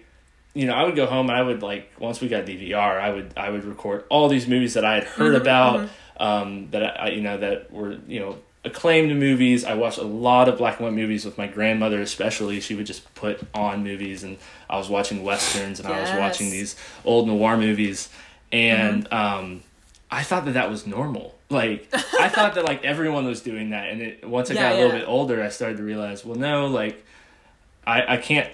you 0.53 0.65
know, 0.65 0.73
I 0.73 0.83
would 0.83 0.95
go 0.95 1.05
home 1.05 1.29
and 1.29 1.37
I 1.37 1.41
would 1.41 1.61
like 1.61 1.91
once 1.99 2.21
we 2.21 2.27
got 2.27 2.45
DVR, 2.45 2.99
I 2.99 3.11
would 3.11 3.33
I 3.35 3.49
would 3.49 3.65
record 3.65 4.05
all 4.09 4.29
these 4.29 4.47
movies 4.47 4.75
that 4.75 4.85
I 4.85 4.95
had 4.95 5.03
heard 5.03 5.35
about, 5.35 5.89
um, 6.17 6.69
that 6.71 7.01
I 7.01 7.09
you 7.09 7.21
know 7.21 7.37
that 7.37 7.71
were 7.71 7.97
you 8.07 8.19
know 8.19 8.37
acclaimed 8.65 9.17
movies. 9.17 9.65
I 9.65 9.73
watched 9.73 9.97
a 9.97 10.03
lot 10.03 10.47
of 10.47 10.57
black 10.57 10.77
and 10.77 10.85
white 10.85 10.93
movies 10.93 11.25
with 11.25 11.37
my 11.37 11.47
grandmother, 11.47 12.01
especially. 12.01 12.59
She 12.61 12.75
would 12.75 12.85
just 12.85 13.13
put 13.15 13.41
on 13.53 13.83
movies, 13.83 14.23
and 14.23 14.37
I 14.69 14.77
was 14.77 14.89
watching 14.89 15.23
westerns, 15.23 15.79
and 15.79 15.87
I 15.89 15.99
was 15.99 16.11
watching 16.11 16.49
these 16.49 16.75
old 17.03 17.27
noir 17.27 17.57
movies, 17.57 18.09
and 18.51 19.11
um, 19.11 19.63
I 20.13 20.23
thought 20.23 20.45
that 20.45 20.53
that 20.53 20.69
was 20.69 20.85
normal. 20.87 21.35
Like 21.49 21.87
I 22.19 22.29
thought 22.29 22.55
that 22.55 22.65
like 22.65 22.83
everyone 22.83 23.25
was 23.25 23.41
doing 23.41 23.71
that, 23.71 23.89
and 23.89 24.01
it, 24.01 24.27
once 24.27 24.49
I 24.51 24.55
Yeah, 24.55 24.69
got 24.69 24.73
a 24.73 24.75
little 24.81 24.91
bit 24.99 25.07
older, 25.07 25.43
I 25.43 25.49
started 25.49 25.77
to 25.77 25.83
realize, 25.83 26.23
well, 26.25 26.37
no, 26.37 26.67
like 26.67 27.03
I 27.85 28.15
I 28.15 28.17
can't 28.17 28.49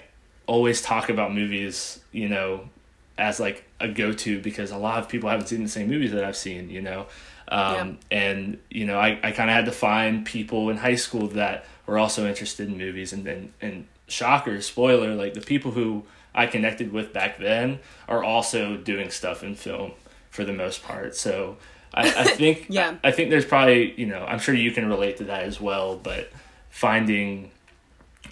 always 0.46 0.82
talk 0.82 1.08
about 1.08 1.32
movies, 1.34 2.00
you 2.12 2.28
know, 2.28 2.68
as 3.16 3.38
like 3.40 3.64
a 3.78 3.88
go 3.88 4.12
to 4.12 4.40
because 4.40 4.70
a 4.72 4.76
lot 4.76 4.98
of 4.98 5.08
people 5.08 5.28
haven't 5.30 5.46
seen 5.46 5.62
the 5.62 5.68
same 5.68 5.88
movies 5.88 6.12
that 6.12 6.24
I've 6.24 6.36
seen, 6.36 6.70
you 6.70 6.82
know. 6.82 7.06
Um, 7.48 7.98
And, 8.10 8.58
you 8.70 8.86
know, 8.86 8.98
I, 8.98 9.18
I 9.22 9.32
kind 9.32 9.50
of 9.50 9.56
had 9.56 9.64
to 9.66 9.72
find 9.72 10.24
people 10.24 10.70
in 10.70 10.76
high 10.76 10.94
school 10.96 11.28
that 11.28 11.64
were 11.86 11.98
also 11.98 12.26
interested 12.28 12.68
in 12.68 12.78
movies. 12.78 13.12
And, 13.12 13.26
and, 13.26 13.52
and 13.60 13.86
shocker, 14.08 14.60
spoiler, 14.60 15.14
like 15.14 15.34
the 15.34 15.40
people 15.40 15.72
who 15.72 16.04
I 16.34 16.46
connected 16.46 16.92
with 16.92 17.12
back 17.12 17.38
then 17.38 17.80
are 18.08 18.22
also 18.22 18.76
doing 18.76 19.10
stuff 19.10 19.42
in 19.42 19.54
film 19.56 19.92
for 20.30 20.44
the 20.44 20.52
most 20.52 20.82
part. 20.82 21.14
So 21.16 21.56
I, 21.92 22.08
I 22.08 22.24
think, 22.24 22.66
Yeah. 22.68 22.96
I, 23.02 23.10
think 23.10 23.30
there's 23.30 23.44
probably, 23.44 23.94
you 24.00 24.06
know, 24.06 24.24
I'm 24.24 24.38
sure 24.38 24.54
you 24.54 24.70
can 24.72 24.88
relate 24.88 25.18
to 25.18 25.24
that 25.24 25.44
as 25.44 25.60
well, 25.60 25.96
but 25.96 26.30
finding, 26.70 27.50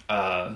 uh, 0.07 0.53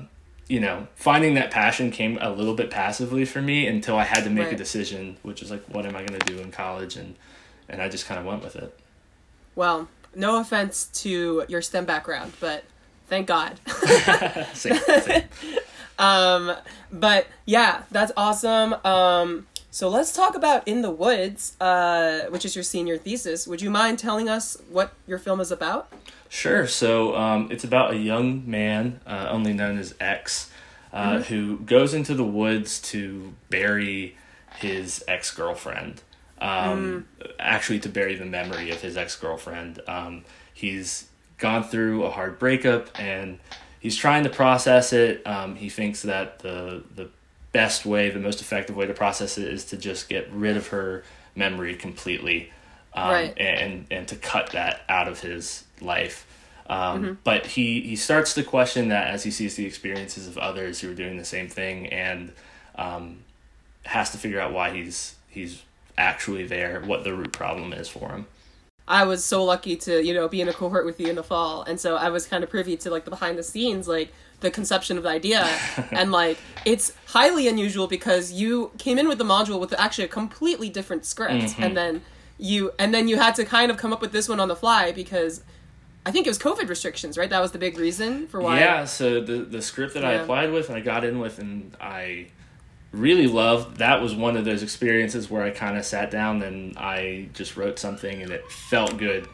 you 0.47 0.59
know, 0.59 0.87
finding 0.95 1.35
that 1.35 1.51
passion 1.51 1.91
came 1.91 2.17
a 2.21 2.29
little 2.31 2.55
bit 2.55 2.69
passively 2.69 3.25
for 3.25 3.41
me 3.41 3.67
until 3.67 3.97
I 3.97 4.03
had 4.03 4.23
to 4.23 4.29
make 4.29 4.51
a 4.51 4.57
decision, 4.57 5.17
which 5.23 5.41
is 5.41 5.51
like, 5.51 5.63
what 5.67 5.85
am 5.85 5.95
I 5.95 6.03
going 6.03 6.19
to 6.19 6.25
do 6.25 6.39
in 6.39 6.51
college? 6.51 6.95
And, 6.95 7.15
and 7.69 7.81
I 7.81 7.89
just 7.89 8.05
kind 8.05 8.19
of 8.19 8.25
went 8.25 8.43
with 8.43 8.55
it. 8.55 8.77
Well, 9.55 9.87
no 10.15 10.39
offense 10.39 10.85
to 11.01 11.45
your 11.47 11.61
STEM 11.61 11.85
background, 11.85 12.33
but 12.39 12.63
thank 13.07 13.27
God. 13.27 13.59
Same, 14.53 14.75
same. 14.75 15.23
um, 15.99 16.55
but 16.91 17.27
yeah, 17.45 17.83
that's 17.91 18.11
awesome. 18.17 18.75
Um, 18.83 19.47
so 19.73 19.89
let's 19.89 20.13
talk 20.13 20.35
about 20.35 20.67
In 20.67 20.83
the 20.83 20.91
Woods, 20.91 21.57
uh, 21.59 22.25
which 22.29 22.45
is 22.45 22.55
your 22.55 22.61
senior 22.61 22.95
thesis. 22.95 23.47
Would 23.47 23.59
you 23.59 23.71
mind 23.71 23.97
telling 23.97 24.29
us 24.29 24.55
what 24.69 24.93
your 25.07 25.17
film 25.17 25.41
is 25.41 25.51
about? 25.51 25.91
Sure. 26.29 26.67
So 26.67 27.15
um, 27.15 27.47
it's 27.51 27.63
about 27.63 27.91
a 27.91 27.97
young 27.97 28.47
man, 28.47 29.01
uh, 29.07 29.29
only 29.31 29.51
known 29.51 29.79
as 29.79 29.95
X, 29.99 30.51
uh, 30.91 31.23
who 31.23 31.57
goes 31.57 31.95
into 31.95 32.13
the 32.13 32.23
woods 32.23 32.79
to 32.81 33.33
bury 33.49 34.15
his 34.57 35.03
ex 35.07 35.31
girlfriend. 35.31 36.03
Um, 36.37 37.07
Actually, 37.39 37.79
to 37.79 37.89
bury 37.89 38.15
the 38.15 38.25
memory 38.25 38.69
of 38.69 38.79
his 38.79 38.95
ex 38.95 39.15
girlfriend. 39.15 39.81
Um, 39.87 40.23
he's 40.53 41.07
gone 41.39 41.63
through 41.63 42.03
a 42.03 42.11
hard 42.11 42.37
breakup 42.37 42.89
and 42.99 43.39
he's 43.79 43.95
trying 43.95 44.23
to 44.25 44.29
process 44.29 44.93
it. 44.93 45.25
Um, 45.25 45.55
he 45.55 45.69
thinks 45.69 46.03
that 46.03 46.39
the 46.39 46.83
the 46.95 47.09
best 47.53 47.85
way, 47.85 48.09
the 48.09 48.19
most 48.19 48.41
effective 48.41 48.75
way 48.75 48.85
to 48.87 48.93
process 48.93 49.37
it, 49.37 49.47
is 49.47 49.63
to 49.65 49.77
just 49.77 50.09
get 50.09 50.29
rid 50.31 50.57
of 50.57 50.67
her 50.67 51.03
memory 51.35 51.75
completely 51.75 52.51
um, 52.93 53.09
Right. 53.09 53.37
and 53.37 53.85
and 53.89 54.07
to 54.09 54.15
cut 54.15 54.51
that 54.51 54.81
out 54.89 55.07
of 55.07 55.21
his 55.21 55.63
life. 55.81 56.27
Um, 56.67 57.17
But 57.23 57.45
he 57.45 57.81
he 57.81 57.95
starts 57.95 58.33
to 58.35 58.43
question 58.43 58.89
that 58.89 59.07
as 59.07 59.23
he 59.23 59.31
sees 59.31 59.55
the 59.55 59.65
experiences 59.65 60.27
of 60.27 60.37
others 60.37 60.81
who 60.81 60.91
are 60.91 60.95
doing 60.95 61.17
the 61.17 61.25
same 61.25 61.47
thing, 61.49 61.87
and 61.87 62.31
um, 62.75 63.19
has 63.85 64.11
to 64.11 64.17
figure 64.17 64.39
out 64.39 64.51
why 64.53 64.71
he's 64.71 65.15
he's 65.29 65.61
actually 65.97 66.45
there, 66.47 66.81
what 66.81 67.03
the 67.03 67.13
root 67.13 67.31
problem 67.33 67.73
is 67.73 67.87
for 67.89 68.09
him. 68.09 68.25
I 68.87 69.05
was 69.05 69.23
so 69.23 69.43
lucky 69.43 69.75
to, 69.77 70.03
you 70.03 70.13
know, 70.13 70.27
be 70.27 70.41
in 70.41 70.49
a 70.49 70.53
cohort 70.53 70.85
with 70.85 70.99
you 70.99 71.07
in 71.07 71.15
the 71.15 71.23
fall. 71.23 71.63
And 71.63 71.79
so 71.79 71.95
I 71.95 72.09
was 72.09 72.27
kind 72.27 72.43
of 72.43 72.49
privy 72.49 72.75
to 72.77 72.89
like 72.89 73.05
the 73.05 73.11
behind 73.11 73.37
the 73.37 73.43
scenes, 73.43 73.87
like 73.87 74.11
the 74.41 74.51
conception 74.51 74.97
of 74.97 75.03
the 75.03 75.09
idea. 75.09 75.47
and 75.91 76.11
like 76.11 76.37
it's 76.65 76.93
highly 77.07 77.47
unusual 77.47 77.87
because 77.87 78.33
you 78.33 78.71
came 78.77 78.97
in 78.97 79.07
with 79.07 79.17
the 79.17 79.23
module 79.23 79.59
with 79.59 79.73
actually 79.79 80.05
a 80.05 80.09
completely 80.09 80.69
different 80.69 81.05
script. 81.05 81.33
Mm-hmm. 81.33 81.63
And 81.63 81.77
then 81.77 82.01
you 82.37 82.71
and 82.77 82.93
then 82.93 83.07
you 83.07 83.17
had 83.17 83.35
to 83.35 83.45
kind 83.45 83.71
of 83.71 83.77
come 83.77 83.93
up 83.93 84.01
with 84.01 84.11
this 84.11 84.27
one 84.27 84.39
on 84.39 84.49
the 84.49 84.55
fly 84.55 84.91
because 84.91 85.43
I 86.05 86.11
think 86.11 86.27
it 86.27 86.29
was 86.29 86.39
COVID 86.39 86.67
restrictions, 86.67 87.17
right? 87.17 87.29
That 87.29 87.41
was 87.41 87.53
the 87.53 87.59
big 87.59 87.77
reason 87.77 88.27
for 88.27 88.41
why 88.41 88.59
Yeah, 88.59 88.83
so 88.83 89.21
the 89.21 89.37
the 89.37 89.61
script 89.61 89.93
that 89.93 90.03
I 90.03 90.13
applied 90.13 90.51
with 90.51 90.67
and 90.67 90.77
I 90.77 90.81
got 90.81 91.05
in 91.05 91.19
with 91.19 91.39
and 91.39 91.73
I 91.79 92.27
really 92.93 93.27
loved 93.27 93.77
that 93.77 94.01
was 94.01 94.15
one 94.15 94.37
of 94.37 94.45
those 94.45 94.63
experiences 94.63 95.29
where 95.29 95.43
I 95.43 95.49
kind 95.49 95.77
of 95.77 95.85
sat 95.85 96.11
down 96.11 96.41
and 96.41 96.77
I 96.77 97.29
just 97.33 97.57
wrote 97.57 97.79
something 97.79 98.21
and 98.21 98.31
it 98.31 98.49
felt 98.51 98.97
good. 98.97 99.27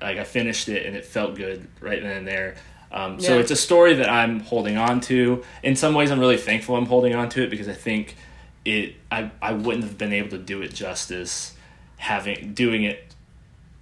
Like 0.00 0.18
I 0.18 0.24
finished 0.24 0.68
it 0.68 0.86
and 0.86 0.96
it 0.96 1.04
felt 1.04 1.36
good 1.36 1.66
right 1.80 2.02
then 2.02 2.18
and 2.18 2.26
there. 2.26 2.56
Um, 2.92 3.20
so 3.20 3.38
it's 3.38 3.52
a 3.52 3.56
story 3.56 3.94
that 3.94 4.10
I'm 4.10 4.40
holding 4.40 4.76
on 4.76 5.00
to. 5.02 5.44
In 5.62 5.76
some 5.76 5.94
ways, 5.94 6.10
I'm 6.10 6.18
really 6.18 6.36
thankful 6.36 6.74
I'm 6.74 6.86
holding 6.86 7.14
on 7.14 7.28
to 7.30 7.42
it 7.44 7.50
because 7.50 7.68
I 7.68 7.72
think 7.72 8.16
it 8.64 8.96
I, 9.10 9.30
I 9.40 9.52
wouldn't 9.52 9.84
have 9.84 9.96
been 9.96 10.12
able 10.12 10.30
to 10.30 10.38
do 10.38 10.60
it 10.60 10.74
justice 10.74 11.54
having 11.96 12.52
doing 12.52 12.82
it 12.82 13.10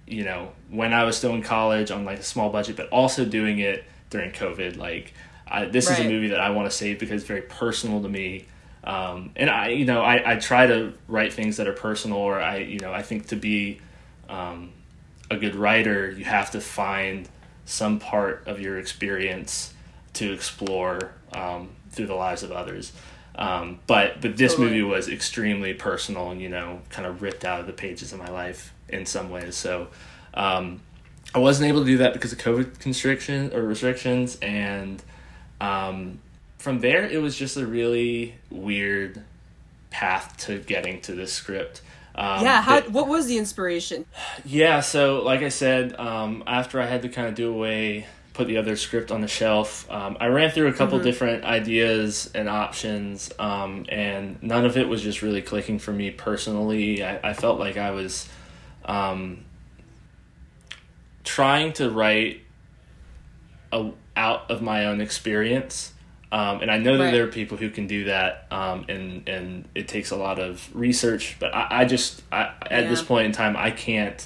you 0.09 0.23
know, 0.23 0.51
when 0.69 0.91
I 0.91 1.03
was 1.03 1.15
still 1.15 1.33
in 1.35 1.43
college 1.43 1.91
on 1.91 2.03
like 2.03 2.19
a 2.19 2.23
small 2.23 2.49
budget, 2.49 2.75
but 2.75 2.89
also 2.89 3.25
doing 3.25 3.59
it 3.59 3.85
during 4.09 4.31
COVID. 4.31 4.75
Like, 4.75 5.13
I, 5.47 5.65
this 5.65 5.89
is 5.89 5.99
a 5.99 6.03
movie 6.03 6.29
that 6.29 6.39
I 6.39 6.49
want 6.49 6.69
to 6.69 6.75
save 6.75 6.99
because 6.99 7.21
it's 7.21 7.27
very 7.27 7.43
personal 7.43 8.01
to 8.01 8.09
me. 8.09 8.45
Um, 8.89 9.33
and 9.35 9.51
I, 9.51 9.67
you 9.69 9.85
know, 9.85 10.01
I, 10.01 10.33
I 10.33 10.35
try 10.37 10.65
to 10.65 10.93
write 11.07 11.31
things 11.31 11.57
that 11.57 11.67
are 11.67 11.73
personal, 11.73 12.17
or 12.17 12.41
I, 12.41 12.57
you 12.57 12.79
know, 12.79 12.91
I 12.91 13.03
think 13.03 13.27
to 13.27 13.35
be 13.35 13.81
um, 14.27 14.71
a 15.29 15.37
good 15.37 15.53
writer, 15.53 16.09
you 16.09 16.25
have 16.25 16.49
to 16.51 16.61
find 16.61 17.29
some 17.65 17.99
part 17.99 18.47
of 18.47 18.59
your 18.59 18.79
experience 18.79 19.75
to 20.13 20.33
explore 20.33 21.13
um, 21.33 21.69
through 21.91 22.07
the 22.07 22.15
lives 22.15 22.41
of 22.41 22.51
others. 22.51 22.91
Um, 23.35 23.79
but 23.85 24.21
but 24.21 24.37
this 24.37 24.53
Totally. 24.53 24.69
movie 24.69 24.81
was 24.81 25.07
extremely 25.07 25.75
personal 25.75 26.31
and 26.31 26.41
you 26.41 26.49
know 26.49 26.81
kind 26.89 27.07
of 27.07 27.21
ripped 27.21 27.45
out 27.45 27.59
of 27.59 27.67
the 27.67 27.73
pages 27.73 28.11
of 28.11 28.17
my 28.17 28.29
life 28.29 28.73
in 28.89 29.05
some 29.05 29.29
ways. 29.29 29.55
So 29.55 29.89
um, 30.33 30.81
I 31.35 31.37
wasn't 31.37 31.69
able 31.69 31.81
to 31.81 31.85
do 31.85 31.97
that 31.99 32.13
because 32.13 32.33
of 32.33 32.39
COVID 32.39 32.79
constriction 32.79 33.53
or 33.53 33.61
restrictions, 33.61 34.39
and 34.41 35.03
um, 35.61 36.19
from 36.59 36.79
there 36.81 37.05
it 37.05 37.21
was 37.21 37.35
just 37.35 37.57
a 37.57 37.65
really 37.65 38.35
weird 38.51 39.23
path 39.89 40.37
to 40.37 40.59
getting 40.59 41.01
to 41.01 41.13
this 41.13 41.33
script. 41.33 41.81
Um, 42.13 42.43
yeah. 42.43 42.61
How? 42.61 42.81
that- 42.81 42.91
what 42.91 43.07
was 43.07 43.25
the 43.25 43.37
inspiration? 43.37 44.05
yeah, 44.45 44.81
so 44.81 45.23
like 45.23 45.41
I 45.41 45.49
said, 45.49 45.97
um, 45.99 46.43
after 46.45 46.79
I 46.79 46.85
had 46.85 47.01
to 47.03 47.09
kind 47.09 47.27
of 47.27 47.35
do 47.35 47.51
away, 47.51 48.05
put 48.33 48.47
the 48.47 48.57
other 48.57 48.75
script 48.75 49.11
on 49.11 49.21
the 49.21 49.27
shelf, 49.27 49.89
um, 49.89 50.17
I 50.19 50.27
ran 50.27 50.51
through 50.51 50.67
a 50.67 50.73
couple 50.73 50.99
different 50.99 51.43
ideas 51.45 52.29
and 52.35 52.47
options, 52.49 53.31
um, 53.39 53.85
and 53.89 54.41
none 54.43 54.65
of 54.65 54.77
it 54.77 54.87
was 54.87 55.01
just 55.01 55.21
really 55.21 55.41
clicking 55.41 55.79
for 55.79 55.91
me 55.91 56.11
personally. 56.11 57.03
I, 57.03 57.29
I 57.29 57.33
felt 57.33 57.59
like 57.59 57.77
I 57.77 57.91
was 57.91 58.27
um, 58.85 59.45
trying 61.23 61.73
to 61.73 61.89
write 61.89 62.41
a, 63.71 63.91
out 64.15 64.51
of 64.51 64.61
my 64.61 64.85
own 64.85 64.99
experience. 65.01 65.93
Um, 66.31 66.61
and 66.61 66.69
I 66.69 66.77
know 66.77 66.97
that 66.97 67.05
Right. 67.05 67.11
there 67.11 67.23
are 67.23 67.27
people 67.31 67.57
who 67.57 67.69
can 67.71 67.87
do 67.87 68.03
that, 68.05 68.45
um, 68.51 68.85
and 68.87 69.27
and 69.27 69.67
it 69.73 69.87
takes 69.87 70.11
a 70.11 70.15
lot 70.15 70.37
of 70.39 70.69
research. 70.75 71.37
But 71.39 71.55
I, 71.55 71.67
I 71.81 71.85
just 71.85 72.21
I, 72.31 72.51
at 72.69 72.87
this 72.87 73.01
point 73.01 73.25
in 73.25 73.31
time, 73.31 73.57
I 73.57 73.71
can't 73.71 74.25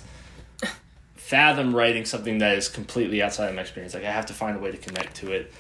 fathom 1.16 1.76
writing 1.76 2.06
something 2.06 2.40
that 2.40 2.58
is 2.58 2.68
completely 2.68 3.22
outside 3.22 3.48
of 3.50 3.56
my 3.56 3.62
experience. 3.62 3.94
Like 3.94 4.04
I 4.04 4.12
have 4.12 4.26
to 4.28 4.34
find 4.34 4.58
a 4.58 4.60
way 4.60 4.72
to 4.72 4.78
connect 4.78 5.16
to 5.18 5.32
it. 5.32 5.52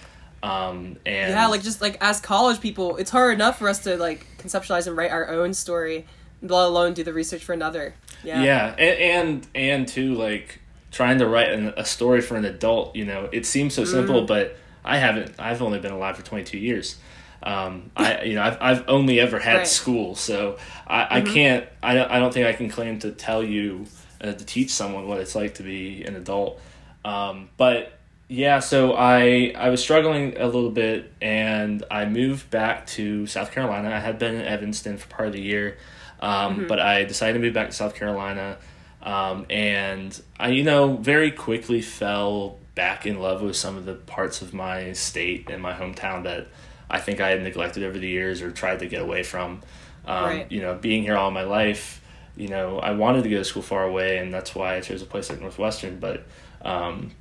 Um, 0.41 0.97
and 1.05 1.31
Yeah, 1.31 1.47
like 1.47 1.63
just 1.63 1.81
like 1.81 1.97
as 2.01 2.19
college 2.19 2.59
people, 2.59 2.97
it's 2.97 3.09
hard 3.11 3.33
enough 3.33 3.59
for 3.59 3.69
us 3.69 3.79
to 3.83 3.95
like 3.95 4.25
conceptualize 4.37 4.87
and 4.87 4.97
write 4.97 5.11
our 5.11 5.29
own 5.29 5.53
story, 5.53 6.05
let 6.41 6.65
alone 6.65 6.93
do 6.93 7.03
the 7.03 7.13
research 7.13 7.43
for 7.43 7.53
another. 7.53 7.95
Yeah. 8.23 8.43
yeah, 8.43 8.75
and 8.77 8.99
and, 8.99 9.47
and 9.55 9.87
too 9.87 10.15
like 10.15 10.59
trying 10.91 11.19
to 11.19 11.27
write 11.27 11.49
an, 11.51 11.73
a 11.77 11.85
story 11.85 12.19
for 12.21 12.35
an 12.35 12.43
adult. 12.45 12.95
You 12.95 13.05
know, 13.05 13.29
it 13.31 13.45
seems 13.45 13.73
so 13.73 13.83
Mm. 13.83 13.87
simple, 13.87 14.25
but 14.25 14.57
I 14.83 14.97
haven't. 14.97 15.33
I've 15.39 15.61
only 15.61 15.79
been 15.79 15.91
alive 15.91 16.17
for 16.17 16.23
twenty 16.23 16.43
two 16.43 16.57
years. 16.57 16.97
Um, 17.41 17.91
I 17.95 18.23
you 18.23 18.35
know 18.35 18.43
I've 18.43 18.57
I've 18.61 18.83
only 18.87 19.19
ever 19.19 19.39
had 19.39 19.53
Right. 19.53 19.61
Mm-hmm. 19.63 19.67
school, 19.67 20.15
so 20.15 20.57
I, 20.87 21.17
I 21.17 21.21
can't. 21.21 21.67
I 21.81 21.93
don't, 21.95 22.11
I 22.11 22.19
don't 22.19 22.33
think 22.33 22.47
I 22.47 22.53
can 22.53 22.69
claim 22.69 22.99
to 22.99 23.11
tell 23.11 23.43
you 23.43 23.85
uh, 24.21 24.33
to 24.33 24.45
teach 24.45 24.71
someone 24.71 25.07
what 25.07 25.19
it's 25.19 25.35
like 25.35 25.55
to 25.55 25.63
be 25.63 26.03
an 26.03 26.15
adult. 26.15 26.61
Um, 27.03 27.49
but 27.57 27.99
yeah, 28.29 28.59
so 28.59 28.93
I 28.93 29.53
I 29.57 29.69
was 29.69 29.81
struggling 29.81 30.37
a 30.37 30.45
little 30.45 30.71
bit, 30.71 31.11
and 31.21 31.83
I 31.91 32.05
moved 32.05 32.49
back 32.49 32.87
to 32.87 33.27
South 33.27 33.51
Carolina. 33.51 33.89
I 33.89 33.99
had 33.99 34.17
been 34.17 34.35
in 34.35 34.45
Evanston 34.45 34.97
for 34.97 35.07
part 35.09 35.27
of 35.27 35.33
the 35.33 35.41
year, 35.41 35.77
um, 36.21 36.65
but 36.67 36.79
I 36.79 37.03
decided 37.03 37.33
to 37.33 37.39
move 37.39 37.53
back 37.53 37.67
to 37.67 37.75
South 37.75 37.93
Carolina, 37.95 38.57
um, 39.01 39.45
and 39.49 40.19
I 40.39 40.49
you 40.49 40.63
know 40.63 40.95
very 40.95 41.29
quickly 41.31 41.81
fell 41.81 42.57
back 42.75 43.05
in 43.05 43.19
love 43.19 43.41
with 43.41 43.55
some 43.55 43.77
of 43.77 43.85
the 43.85 43.93
parts 43.93 44.41
of 44.41 44.53
my 44.53 44.93
state 44.93 45.49
and 45.49 45.61
my 45.61 45.73
hometown 45.73 46.23
that 46.23 46.47
I 46.89 46.99
think 46.99 47.19
I 47.21 47.29
had 47.29 47.41
neglected 47.43 47.83
over 47.83 47.97
the 47.97 48.07
years 48.07 48.41
or 48.41 48.51
tried 48.51 48.79
to 48.79 48.87
get 48.87 49.01
away 49.01 49.23
from. 49.23 49.61
Um, 50.05 50.23
Right. 50.25 50.51
You 50.51 50.61
know, 50.61 50.75
being 50.75 51.03
here 51.03 51.15
all 51.15 51.31
my 51.31 51.43
life, 51.43 52.01
you 52.35 52.47
know, 52.47 52.79
I 52.79 52.91
wanted 52.91 53.23
to 53.23 53.29
go 53.29 53.37
to 53.37 53.45
school 53.45 53.61
far 53.61 53.83
away, 53.83 54.17
and 54.17 54.33
that's 54.33 54.55
why 54.55 54.75
I 54.75 54.81
chose 54.81 55.01
a 55.01 55.05
place 55.05 55.29
like 55.29 55.39
Northwestern. 55.39 55.99
But 55.99 56.23
um, 56.63 57.11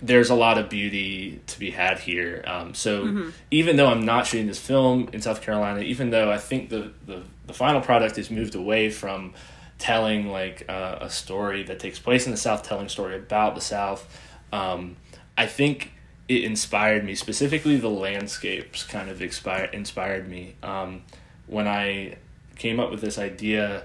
there's 0.00 0.30
a 0.30 0.34
lot 0.34 0.58
of 0.58 0.68
beauty 0.68 1.40
to 1.46 1.58
be 1.58 1.70
had 1.70 1.98
here. 1.98 2.44
Um, 2.46 2.74
so 2.74 3.04
even 3.50 3.76
though 3.76 3.86
I'm 3.88 4.04
not 4.04 4.26
shooting 4.26 4.46
this 4.46 4.58
film 4.58 5.08
in 5.12 5.20
South 5.20 5.42
Carolina, 5.42 5.80
even 5.80 6.10
though 6.10 6.30
I 6.30 6.38
think 6.38 6.70
the 6.70 6.92
the, 7.06 7.22
the 7.46 7.52
final 7.52 7.80
product 7.80 8.16
is 8.18 8.30
moved 8.30 8.54
away 8.54 8.90
from 8.90 9.34
telling 9.78 10.28
like 10.28 10.64
uh, 10.68 10.98
a 11.00 11.10
story 11.10 11.62
that 11.64 11.78
takes 11.80 11.98
place 11.98 12.26
in 12.26 12.30
the 12.32 12.38
South, 12.38 12.62
telling 12.62 12.86
a 12.86 12.88
story 12.88 13.16
about 13.16 13.54
the 13.54 13.60
South, 13.60 14.06
um, 14.54 14.96
I 15.36 15.46
think 15.46 15.92
it 16.28 16.44
inspired 16.44 17.04
me 17.04 17.14
specifically. 17.14 17.76
The 17.76 17.90
landscapes 17.90 18.84
kind 18.84 19.10
of 19.10 19.20
inspired 19.20 19.74
inspired 19.74 20.28
me 20.28 20.54
um, 20.62 21.02
when 21.46 21.66
I 21.66 22.16
came 22.56 22.78
up 22.78 22.90
with 22.90 23.00
this 23.00 23.18
idea 23.18 23.84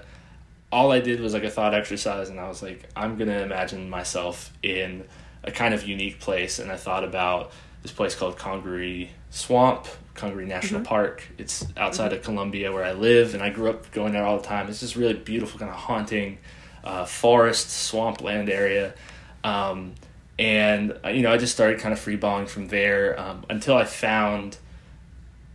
all 0.72 0.92
I 0.92 1.00
did 1.00 1.20
was 1.20 1.34
like 1.34 1.44
a 1.44 1.50
thought 1.50 1.74
exercise, 1.74 2.28
and 2.28 2.38
I 2.38 2.48
was 2.48 2.62
like, 2.62 2.88
I'm 2.94 3.16
gonna 3.16 3.40
imagine 3.40 3.90
myself 3.90 4.52
in 4.62 5.04
a 5.42 5.50
kind 5.50 5.74
of 5.74 5.86
unique 5.86 6.20
place, 6.20 6.58
and 6.58 6.70
I 6.70 6.76
thought 6.76 7.04
about 7.04 7.52
this 7.82 7.92
place 7.92 8.14
called 8.14 8.36
Congaree 8.36 9.10
Swamp, 9.30 9.86
Congaree 10.14 10.46
National 10.46 10.82
Park. 10.82 11.26
It's 11.38 11.66
outside 11.76 12.12
of 12.12 12.22
Columbia 12.22 12.72
where 12.72 12.84
I 12.84 12.92
live, 12.92 13.34
and 13.34 13.42
I 13.42 13.50
grew 13.50 13.70
up 13.70 13.90
going 13.90 14.12
there 14.12 14.24
all 14.24 14.36
the 14.36 14.46
time. 14.46 14.68
It's 14.68 14.80
this 14.80 14.96
really 14.96 15.14
beautiful, 15.14 15.58
kind 15.58 15.70
of 15.70 15.76
haunting 15.76 16.38
uh, 16.84 17.04
forest, 17.04 17.70
swampland 17.70 18.48
area. 18.48 18.94
Um, 19.42 19.94
and 20.40 20.98
uh, 21.04 21.10
you 21.10 21.20
know, 21.20 21.30
I 21.30 21.36
just 21.36 21.52
started 21.52 21.80
kind 21.80 21.92
of 21.92 22.00
freeballing 22.00 22.48
from 22.48 22.68
there 22.68 23.20
um, 23.20 23.44
until 23.50 23.76
I 23.76 23.84
found 23.84 24.56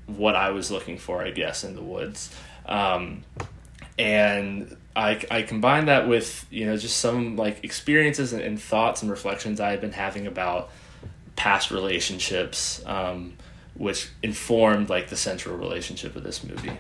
what 0.06 0.36
I 0.36 0.52
was 0.52 0.70
looking 0.70 1.00
for, 1.00 1.24
I 1.24 1.32
guess, 1.32 1.64
in 1.64 1.76
the 1.76 1.82
woods. 1.82 2.34
Um, 2.68 3.24
and 3.98 4.78
I, 4.96 5.20
I 5.32 5.42
combined 5.42 5.88
that 5.88 6.08
with 6.08 6.46
you 6.52 6.68
know 6.68 6.78
just 6.78 6.98
some 6.98 7.36
like 7.36 7.64
experiences 7.64 8.32
and, 8.32 8.44
and 8.44 8.62
thoughts 8.62 9.02
and 9.02 9.10
reflections 9.10 9.60
I 9.60 9.72
had 9.72 9.82
been 9.82 9.92
having 9.92 10.28
about 10.28 10.70
past 11.36 11.72
relationships, 11.72 12.84
um, 12.86 13.34
which 13.74 14.10
informed 14.22 14.90
like 14.90 15.10
the 15.10 15.18
central 15.18 15.58
relationship 15.58 16.16
of 16.16 16.24
this 16.24 16.44
movie. 16.44 16.78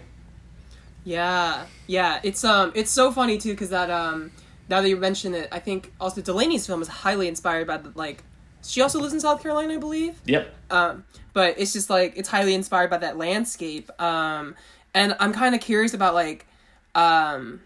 Yeah, 1.04 1.66
yeah. 1.88 2.20
It's 2.22 2.44
um, 2.44 2.72
it's 2.76 2.92
so 2.92 3.12
funny 3.12 3.40
too 3.40 3.54
because 3.54 3.72
that 3.72 3.90
um, 3.90 4.30
now 4.70 4.82
that 4.82 4.90
you 4.90 4.98
mention 4.98 5.34
it, 5.34 5.48
I 5.52 5.60
think 5.60 5.94
also 6.00 6.22
Delaney's 6.22 6.66
film 6.66 6.82
is 6.82 6.88
highly 6.88 7.28
inspired 7.28 7.68
by 7.68 7.78
the 7.78 7.92
like. 7.96 8.24
She 8.64 8.82
also 8.82 9.00
lives 9.00 9.14
in 9.14 9.20
South 9.20 9.44
Carolina, 9.44 9.76
I 9.76 9.78
believe. 9.78 10.20
Yep. 10.26 10.52
Um, 10.72 11.04
but 11.34 11.60
it's 11.60 11.72
just 11.72 11.90
like 11.90 12.14
it's 12.16 12.30
highly 12.30 12.56
inspired 12.56 12.90
by 12.90 12.98
that 12.98 13.18
landscape. 13.18 13.92
Um, 14.02 14.56
and 14.96 15.16
I'm 15.20 15.34
kind 15.34 15.54
of 15.54 15.62
curious 15.62 15.94
about 15.94 16.16
like, 16.16 16.48
um, 16.96 17.62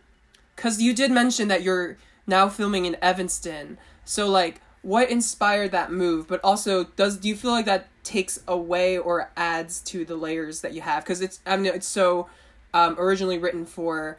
because 0.56 0.82
you 0.82 0.94
did 0.94 1.12
mention 1.12 1.48
that 1.48 1.64
you're 1.64 1.98
now 2.28 2.50
filming 2.50 2.86
in 2.86 2.98
Evanston. 3.02 3.78
So 4.04 4.28
like, 4.28 4.62
what 4.82 5.10
inspired 5.10 5.72
that 5.72 5.92
move? 5.92 6.28
But 6.28 6.42
also, 6.44 6.84
does 6.84 7.18
do 7.18 7.30
you 7.30 7.36
feel 7.36 7.52
like 7.52 7.66
that 7.66 7.88
takes 8.04 8.42
away 8.48 8.98
or 8.98 9.32
adds 9.38 9.80
to 9.82 10.04
the 10.04 10.16
layers 10.16 10.62
that 10.62 10.74
you 10.74 10.82
have? 10.82 11.04
Because 11.04 11.22
it's 11.22 11.40
I 11.46 11.56
mean 11.56 11.74
it's 11.74 11.88
so 11.88 12.28
um, 12.74 12.96
originally 13.00 13.38
written 13.38 13.66
for 13.66 14.18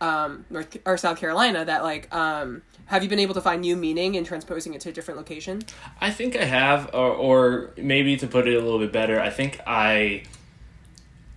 um, 0.00 0.44
North 0.50 0.76
or 0.86 0.96
South 0.96 1.18
Carolina 1.18 1.64
that 1.64 1.82
like 1.82 2.12
um, 2.14 2.62
have 2.88 3.02
you 3.02 3.08
been 3.08 3.18
able 3.18 3.34
to 3.34 3.42
find 3.42 3.60
new 3.60 3.76
meaning 3.76 4.14
in 4.14 4.24
transposing 4.24 4.72
it 4.72 4.80
to 4.80 4.88
a 4.88 4.92
different 4.92 5.18
location? 5.18 5.60
I 6.00 6.10
think 6.10 6.34
I 6.36 6.44
have, 6.44 6.88
or, 6.94 7.12
or 7.12 7.70
maybe 7.76 8.16
to 8.16 8.26
put 8.26 8.48
it 8.48 8.54
a 8.54 8.60
little 8.60 8.78
bit 8.78 8.92
better, 8.92 9.20
I 9.20 9.28
think 9.28 9.60
I, 9.66 10.22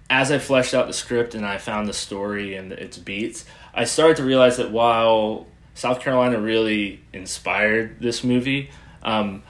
as 0.10 0.32
I 0.32 0.40
fleshed 0.40 0.74
out 0.74 0.88
the 0.88 0.94
script 0.94 1.36
and 1.36 1.46
I 1.46 1.58
found 1.58 1.90
the 1.90 1.94
story 1.94 2.56
and 2.56 2.72
its 2.72 2.98
beats, 2.98 3.44
I 3.74 3.84
started 3.84 4.16
to 4.18 4.24
realize 4.24 4.56
that 4.58 4.72
while 4.72 5.48
South 5.76 6.00
Carolina 6.00 6.40
really 6.40 7.02
inspired 7.12 8.00
this 8.00 8.24
movie, 8.24 8.72
um, 9.04 9.44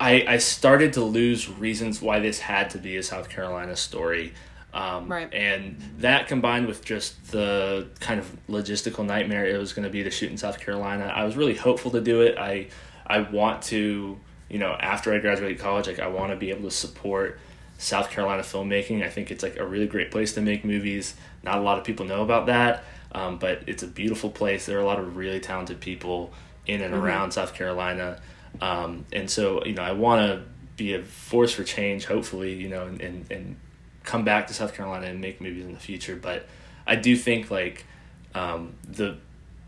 I, 0.00 0.24
I 0.26 0.36
started 0.38 0.94
to 0.94 1.04
lose 1.04 1.50
reasons 1.50 2.00
why 2.00 2.20
this 2.20 2.38
had 2.38 2.70
to 2.70 2.78
be 2.78 2.96
a 2.96 3.02
South 3.02 3.28
Carolina 3.28 3.76
story. 3.76 4.32
Um, 4.72 5.08
Right. 5.08 5.32
And 5.32 5.80
that 5.98 6.28
combined 6.28 6.66
with 6.66 6.84
just 6.84 7.32
the 7.32 7.88
kind 7.98 8.20
of 8.20 8.36
logistical 8.48 9.04
nightmare 9.04 9.44
it 9.46 9.58
was 9.58 9.72
going 9.72 9.84
to 9.84 9.90
be 9.90 10.02
to 10.04 10.10
shoot 10.10 10.30
in 10.30 10.36
South 10.36 10.60
Carolina, 10.60 11.12
I 11.14 11.24
was 11.24 11.36
really 11.36 11.54
hopeful 11.56 11.90
to 11.92 12.00
do 12.00 12.20
it. 12.22 12.38
I 12.38 12.68
I 13.06 13.20
want 13.20 13.62
to, 13.64 14.18
you 14.48 14.58
know, 14.58 14.76
after 14.78 15.12
I 15.12 15.18
graduate 15.18 15.58
college, 15.58 15.88
like 15.88 15.98
I 15.98 16.06
want 16.06 16.30
to 16.30 16.36
be 16.36 16.50
able 16.50 16.62
to 16.62 16.70
support 16.70 17.40
South 17.78 18.10
Carolina 18.10 18.42
filmmaking. 18.42 19.02
I 19.02 19.08
think 19.08 19.30
it's 19.30 19.42
like 19.42 19.56
a 19.56 19.66
really 19.66 19.86
great 19.88 20.10
place 20.10 20.34
to 20.34 20.40
make 20.40 20.64
movies. 20.64 21.14
Not 21.42 21.58
a 21.58 21.60
lot 21.62 21.78
of 21.78 21.84
people 21.84 22.06
know 22.06 22.22
about 22.22 22.46
that, 22.46 22.84
um, 23.12 23.38
but 23.38 23.62
it's 23.66 23.82
a 23.82 23.86
beautiful 23.88 24.30
place. 24.30 24.66
There 24.66 24.78
are 24.78 24.82
a 24.82 24.86
lot 24.86 25.00
of 25.00 25.16
really 25.16 25.40
talented 25.40 25.80
people 25.80 26.32
in 26.66 26.82
and 26.82 26.94
around 26.94 27.32
South 27.32 27.54
Carolina, 27.54 28.20
um, 28.60 29.06
and 29.12 29.28
so 29.28 29.64
you 29.64 29.74
know, 29.74 29.82
I 29.82 29.92
want 29.92 30.20
to 30.30 30.42
be 30.76 30.94
a 30.94 31.02
force 31.02 31.52
for 31.52 31.64
change. 31.64 32.04
Hopefully, 32.04 32.54
you 32.54 32.68
know, 32.68 32.86
and, 32.86 33.00
and 33.00 33.32
and 33.32 33.56
come 34.04 34.24
back 34.24 34.46
to 34.48 34.54
South 34.54 34.74
Carolina 34.74 35.06
and 35.06 35.20
make 35.20 35.40
movies 35.40 35.64
in 35.64 35.72
the 35.72 35.78
future. 35.80 36.16
But 36.16 36.46
I 36.86 36.96
do 36.96 37.16
think 37.16 37.50
like 37.50 37.84
um, 38.34 38.74
the 38.88 39.16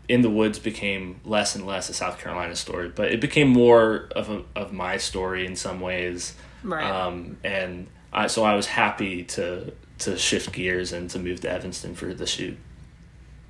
in 0.09 0.21
the 0.21 0.29
woods 0.29 0.59
became 0.59 1.21
less 1.23 1.55
and 1.55 1.65
less 1.65 1.89
a 1.89 1.93
South 1.93 2.19
Carolina 2.19 2.55
story, 2.55 2.89
but 2.89 3.11
it 3.11 3.21
became 3.21 3.47
more 3.47 4.09
of 4.15 4.29
a, 4.29 4.43
of 4.55 4.73
my 4.73 4.97
story 4.97 5.45
in 5.45 5.55
some 5.55 5.79
ways. 5.79 6.33
Right. 6.61 6.83
Um, 6.85 7.37
and 7.43 7.87
I, 8.11 8.27
so 8.27 8.43
I 8.43 8.55
was 8.55 8.65
happy 8.67 9.23
to 9.23 9.71
to 9.99 10.17
shift 10.17 10.51
gears 10.51 10.91
and 10.91 11.09
to 11.11 11.19
move 11.19 11.39
to 11.41 11.49
Evanston 11.49 11.95
for 11.95 12.13
the 12.13 12.25
shoot. 12.25 12.57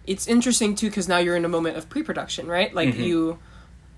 it's 0.06 0.28
interesting 0.28 0.76
too 0.76 0.90
because 0.90 1.08
now 1.08 1.18
you're 1.18 1.36
in 1.38 1.46
a 1.46 1.50
moment 1.50 1.78
of 1.78 1.90
pre-production, 1.90 2.48
right? 2.48 2.74
Like 2.74 2.96
you, 2.96 3.40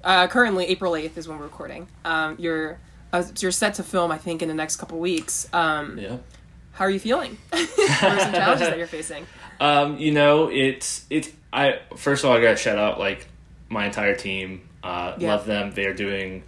uh, 0.04 0.28
currently 0.28 0.66
April 0.68 0.96
eighth 0.96 1.18
is 1.18 1.28
when 1.28 1.40
we're 1.40 1.46
recording. 1.46 1.88
Um, 2.06 2.36
you're 2.40 2.80
uh, 3.12 3.24
you're 3.40 3.52
set 3.52 3.74
to 3.76 3.84
film, 3.84 4.12
I 4.12 4.18
think, 4.18 4.42
in 4.42 4.48
the 4.48 4.54
next 4.54 4.76
couple 4.78 5.00
weeks. 5.00 5.48
Um, 5.52 5.98
Yeah. 5.98 6.18
How 6.76 6.86
are 6.86 6.90
you 6.92 7.00
feeling? 7.00 7.38
what 7.50 8.04
are 8.04 8.20
some 8.20 8.34
challenges 8.34 8.68
that 8.68 8.78
you're 8.78 8.88
facing? 8.88 9.26
Um, 9.60 9.98
you 9.98 10.12
know, 10.12 10.50
it's 10.50 11.06
it's 11.10 11.32
I 11.52 11.80
first 11.96 12.24
of 12.24 12.30
all 12.30 12.38
I 12.38 12.42
gotta 12.42 12.58
shout 12.58 12.78
out 12.78 13.00
like 13.00 13.28
my 13.70 13.86
entire 13.86 14.16
team. 14.16 14.70
Uh, 14.84 15.16
Yeah. 15.18 15.30
Love 15.30 15.46
them. 15.46 15.72
They 15.72 15.86
are 15.86 15.94
doing 15.94 16.44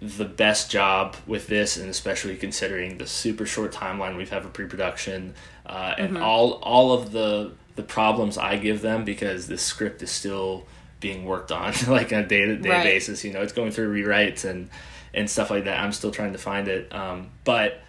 the 0.00 0.24
best 0.24 0.70
job 0.70 1.16
with 1.26 1.46
this, 1.48 1.76
and 1.76 1.88
especially 1.90 2.36
considering 2.36 2.98
the 2.98 3.06
super 3.06 3.44
short 3.46 3.72
timeline 3.72 4.16
we've 4.16 4.30
had 4.30 4.42
for 4.42 4.48
pre-production 4.48 5.34
uh, 5.66 5.94
and 5.98 6.18
all 6.18 6.52
all 6.54 6.92
of 6.92 7.12
the 7.12 7.52
the 7.76 7.82
problems 7.82 8.36
I 8.38 8.56
give 8.56 8.80
them 8.82 9.04
because 9.04 9.46
this 9.48 9.62
script 9.62 10.02
is 10.02 10.10
still 10.10 10.66
being 11.00 11.24
worked 11.24 11.50
on 11.52 11.72
like 11.88 12.12
on 12.12 12.20
a 12.20 12.26
day 12.26 12.44
to 12.44 12.56
day 12.56 12.68
basis. 12.82 13.24
You 13.24 13.32
know, 13.32 13.42
it's 13.42 13.52
going 13.52 13.70
through 13.72 13.92
rewrites 13.94 14.44
and 14.44 14.70
and 15.14 15.28
stuff 15.28 15.50
like 15.50 15.64
that. 15.64 15.78
I'm 15.80 15.92
still 15.92 16.10
trying 16.10 16.32
to 16.32 16.38
find 16.38 16.68
it, 16.68 16.92
um, 16.94 17.30
but 17.44 17.80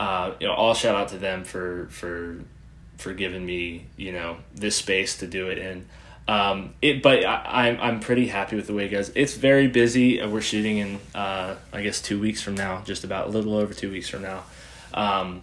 uh, 0.00 0.32
you 0.40 0.46
know, 0.46 0.54
all 0.54 0.74
shout 0.74 0.94
out 0.94 1.08
to 1.08 1.18
them 1.18 1.44
for 1.44 1.86
for 1.90 2.38
for 2.98 3.12
giving 3.12 3.44
me 3.44 3.86
you 3.96 4.12
know 4.12 4.36
this 4.54 4.76
space 4.76 5.18
to 5.18 5.26
do 5.26 5.48
it 5.48 5.58
in. 5.58 5.86
Um, 6.28 6.74
it, 6.80 7.02
but 7.02 7.24
I, 7.24 7.68
I'm 7.68 7.80
I'm 7.80 8.00
pretty 8.00 8.28
happy 8.28 8.56
with 8.56 8.66
the 8.66 8.74
way 8.74 8.86
it 8.86 8.90
goes. 8.90 9.10
It's 9.14 9.34
very 9.34 9.66
busy. 9.66 10.20
Uh, 10.20 10.28
We're 10.28 10.40
shooting 10.40 10.78
in 10.78 11.00
uh, 11.14 11.56
I 11.72 11.82
guess 11.82 12.00
two 12.00 12.20
weeks 12.20 12.42
from 12.42 12.54
now, 12.54 12.82
just 12.84 13.04
about 13.04 13.26
a 13.26 13.30
little 13.30 13.56
over 13.56 13.74
two 13.74 13.90
weeks 13.90 14.08
from 14.08 14.22
now. 14.22 14.44
Um, 14.94 15.42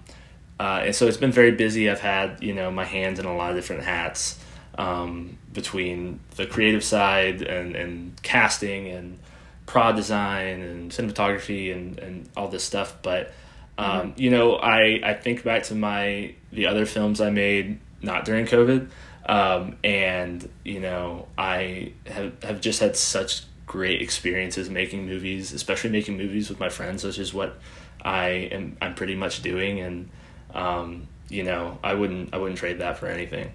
uh, 0.59 0.83
and 0.85 0.95
so 0.95 1.07
it's 1.07 1.17
been 1.17 1.31
very 1.31 1.51
busy. 1.51 1.89
I've 1.89 2.01
had 2.01 2.43
you 2.43 2.53
know 2.53 2.71
my 2.71 2.85
hands 2.85 3.19
in 3.19 3.25
a 3.25 3.35
lot 3.35 3.51
of 3.51 3.55
different 3.55 3.83
hats 3.83 4.39
um, 4.77 5.37
between 5.53 6.19
the 6.35 6.45
creative 6.45 6.83
side 6.83 7.41
and, 7.41 7.75
and 7.75 8.21
casting 8.23 8.87
and 8.87 9.19
prod 9.65 9.95
design 9.95 10.61
and 10.61 10.91
cinematography 10.91 11.73
and, 11.73 11.99
and 11.99 12.29
all 12.35 12.47
this 12.47 12.63
stuff. 12.63 12.95
But 13.01 13.31
um, 13.79 14.13
you 14.17 14.29
know, 14.29 14.57
I, 14.57 14.99
I 15.01 15.13
think 15.13 15.45
back 15.45 15.63
to 15.63 15.75
my 15.75 16.35
the 16.51 16.67
other 16.67 16.85
films 16.85 17.21
I 17.21 17.29
made 17.29 17.79
not 18.01 18.25
during 18.25 18.45
COVID, 18.45 18.89
um, 19.25 19.77
and 19.85 20.49
you 20.65 20.81
know 20.81 21.29
I 21.37 21.93
have 22.05 22.43
have 22.43 22.59
just 22.59 22.81
had 22.81 22.97
such 22.97 23.43
great 23.65 24.01
experiences 24.01 24.69
making 24.69 25.05
movies, 25.05 25.53
especially 25.53 25.91
making 25.91 26.17
movies 26.17 26.49
with 26.49 26.59
my 26.59 26.67
friends, 26.67 27.05
which 27.05 27.17
is 27.19 27.33
what 27.33 27.57
I 28.03 28.49
am 28.51 28.75
I'm 28.81 28.95
pretty 28.95 29.15
much 29.15 29.41
doing, 29.41 29.79
and 29.79 30.09
um, 30.53 31.07
you 31.29 31.43
know 31.43 31.79
I 31.81 31.93
wouldn't 31.93 32.33
I 32.33 32.37
wouldn't 32.37 32.59
trade 32.59 32.79
that 32.79 32.97
for 32.97 33.07
anything. 33.07 33.53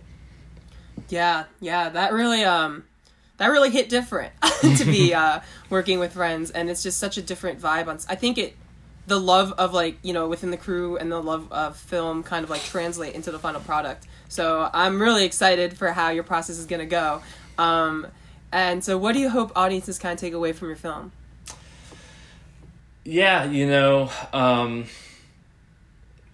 Yeah, 1.11 1.45
yeah, 1.61 1.91
that 1.91 2.15
really 2.15 2.45
um 2.45 2.85
that 3.37 3.49
really 3.49 3.71
hit 3.71 3.91
different 3.91 4.33
to 4.79 4.87
be 4.87 5.13
uh 5.15 5.41
working 5.69 5.99
with 5.99 6.15
friends 6.15 6.51
and 6.51 6.71
it's 6.71 6.83
just 6.83 6.99
such 6.99 7.19
a 7.19 7.23
different 7.23 7.61
vibe 7.61 7.89
on 7.89 7.99
I 8.09 8.15
think 8.15 8.39
it 8.39 8.57
the 9.07 9.21
love 9.21 9.53
of 9.53 9.73
like, 9.73 9.99
you 10.03 10.13
know, 10.13 10.29
within 10.29 10.51
the 10.51 10.57
crew 10.57 10.97
and 10.97 11.13
the 11.13 11.23
love 11.23 11.53
of 11.53 11.77
film 11.77 12.23
kind 12.23 12.45
of 12.45 12.51
like 12.51 12.63
translate 12.63 13.15
into 13.15 13.31
the 13.31 13.39
final 13.39 13.61
product. 13.61 14.07
So, 14.29 14.69
I'm 14.73 15.01
really 15.01 15.25
excited 15.25 15.77
for 15.77 15.93
how 15.93 16.11
your 16.11 16.25
process 16.25 16.59
is 16.59 16.67
going 16.67 16.81
to 16.81 16.87
go. 16.87 17.23
Um 17.59 18.07
and 18.55 18.85
so 18.85 18.97
what 18.97 19.15
do 19.15 19.19
you 19.19 19.31
hope 19.31 19.51
audiences 19.57 19.99
kind 19.99 20.13
of 20.13 20.21
take 20.21 20.33
away 20.33 20.53
from 20.53 20.69
your 20.69 20.77
film? 20.77 21.11
Yeah, 23.03 23.45
you 23.45 23.67
know, 23.67 24.11
um, 24.33 24.87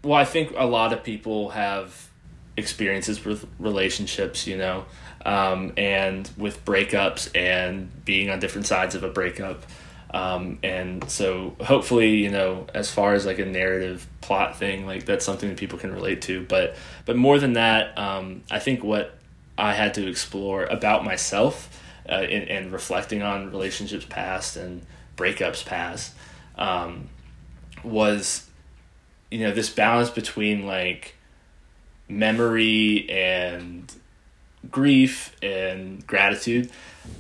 well, 0.04 0.18
I 0.18 0.26
think 0.26 0.52
a 0.54 0.66
lot 0.66 0.92
of 0.92 1.02
people 1.02 1.48
have 1.50 2.10
experiences 2.58 3.24
with 3.24 3.46
relationships, 3.58 4.46
you 4.46 4.58
know, 4.58 4.84
um, 5.24 5.72
and 5.78 6.30
with 6.36 6.62
breakups 6.66 7.34
and 7.34 8.04
being 8.04 8.28
on 8.28 8.38
different 8.38 8.66
sides 8.66 8.94
of 8.94 9.02
a 9.02 9.08
breakup. 9.08 9.64
Um, 10.12 10.58
and 10.62 11.08
so 11.08 11.54
hopefully, 11.60 12.16
you 12.16 12.30
know, 12.30 12.66
as 12.74 12.90
far 12.90 13.14
as 13.14 13.26
like 13.26 13.38
a 13.38 13.46
narrative 13.46 14.06
plot 14.20 14.58
thing, 14.58 14.86
like 14.86 15.04
that's 15.04 15.24
something 15.24 15.48
that 15.48 15.58
people 15.58 15.78
can 15.78 15.92
relate 15.92 16.22
to. 16.22 16.44
But, 16.44 16.76
but 17.04 17.16
more 17.16 17.38
than 17.38 17.52
that, 17.52 17.96
um, 17.96 18.42
I 18.50 18.58
think 18.58 18.82
what 18.82 19.16
I 19.56 19.74
had 19.74 19.94
to 19.94 20.08
explore 20.08 20.64
about 20.64 21.04
myself 21.04 21.80
uh, 22.08 22.14
and, 22.14 22.72
reflecting 22.72 23.22
on 23.22 23.50
relationships 23.50 24.06
past 24.08 24.56
and 24.56 24.84
breakups 25.16 25.64
past 25.64 26.14
um, 26.56 27.08
was 27.84 28.48
you 29.30 29.40
know 29.40 29.52
this 29.52 29.70
balance 29.70 30.10
between 30.10 30.66
like 30.66 31.14
memory 32.08 33.08
and 33.08 33.92
grief 34.70 35.36
and 35.42 36.04
gratitude 36.06 36.70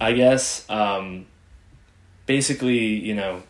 i 0.00 0.12
guess 0.12 0.68
um, 0.68 1.24
basically 2.30 2.78
you 2.78 3.12
know 3.12 3.42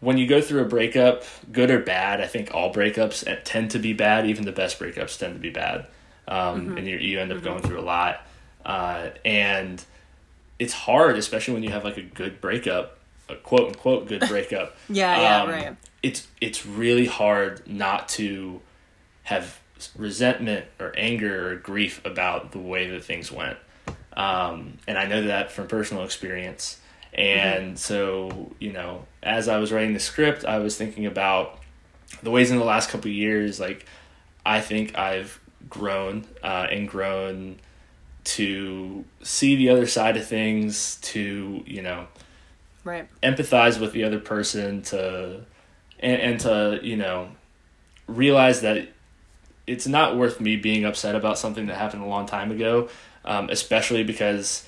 when 0.00 0.18
you 0.18 0.26
go 0.26 0.42
through 0.42 0.60
a 0.60 0.66
breakup 0.66 1.24
good 1.50 1.70
or 1.70 1.78
bad 1.78 2.20
i 2.20 2.26
think 2.26 2.54
all 2.54 2.70
breakups 2.70 3.24
tend 3.44 3.70
to 3.70 3.78
be 3.78 3.92
bad. 3.92 4.26
Even 4.26 4.44
the 4.44 4.52
best 4.52 4.78
breakups 4.78 5.18
tend 5.18 5.34
to 5.34 5.40
be 5.40 5.50
bad. 5.50 5.86
Um, 6.28 6.76
and 6.76 6.86
you, 6.86 6.98
you 6.98 7.18
end 7.18 7.32
up 7.32 7.42
going 7.42 7.62
through 7.62 7.80
a 7.80 7.82
lot. 7.96 8.24
Uh, 8.64 9.10
and 9.24 9.84
it's 10.58 10.74
hard 10.74 11.16
especially 11.16 11.54
when 11.54 11.62
you 11.62 11.70
have 11.70 11.82
like 11.82 11.96
a 11.96 12.02
good 12.02 12.40
breakup 12.40 12.98
a 13.30 13.36
quote 13.36 13.68
unquote 13.68 14.06
good 14.06 14.20
breakup. 14.28 14.76
Yeah, 14.88 15.20
yeah, 15.20 15.42
um, 15.42 15.48
right. 15.48 15.76
it's 16.02 16.28
it's 16.40 16.66
really 16.66 17.06
hard 17.06 17.66
not 17.66 18.08
to 18.10 18.60
have 19.24 19.58
resentment 19.96 20.66
or 20.78 20.92
anger 20.96 21.52
or 21.52 21.56
grief 21.56 22.04
about 22.04 22.52
the 22.52 22.58
way 22.58 22.90
that 22.90 23.02
things 23.02 23.32
went. 23.32 23.56
Um, 24.12 24.78
and 24.88 24.98
i 24.98 25.06
know 25.06 25.22
that 25.22 25.52
from 25.52 25.68
personal 25.68 26.04
experience 26.04 26.79
and 27.14 27.78
so 27.78 28.52
you 28.58 28.72
know 28.72 29.04
as 29.22 29.48
i 29.48 29.58
was 29.58 29.72
writing 29.72 29.92
the 29.94 30.00
script 30.00 30.44
i 30.44 30.58
was 30.58 30.76
thinking 30.76 31.06
about 31.06 31.58
the 32.22 32.30
ways 32.30 32.50
in 32.50 32.58
the 32.58 32.64
last 32.64 32.88
couple 32.90 33.08
of 33.10 33.14
years 33.14 33.58
like 33.58 33.86
i 34.46 34.60
think 34.60 34.96
i've 34.96 35.40
grown 35.68 36.24
uh, 36.42 36.66
and 36.70 36.88
grown 36.88 37.56
to 38.24 39.04
see 39.22 39.56
the 39.56 39.68
other 39.68 39.86
side 39.86 40.16
of 40.16 40.26
things 40.26 40.96
to 41.02 41.62
you 41.66 41.82
know 41.82 42.06
Right. 42.82 43.08
empathize 43.22 43.78
with 43.78 43.92
the 43.92 44.04
other 44.04 44.18
person 44.18 44.80
to 44.84 45.44
and, 45.98 46.20
and 46.22 46.40
to 46.40 46.80
you 46.82 46.96
know 46.96 47.28
realize 48.06 48.62
that 48.62 48.88
it's 49.66 49.86
not 49.86 50.16
worth 50.16 50.40
me 50.40 50.56
being 50.56 50.84
upset 50.84 51.14
about 51.14 51.38
something 51.38 51.66
that 51.66 51.76
happened 51.76 52.02
a 52.02 52.06
long 52.06 52.24
time 52.26 52.50
ago 52.50 52.88
um, 53.24 53.50
especially 53.50 54.02
because 54.02 54.66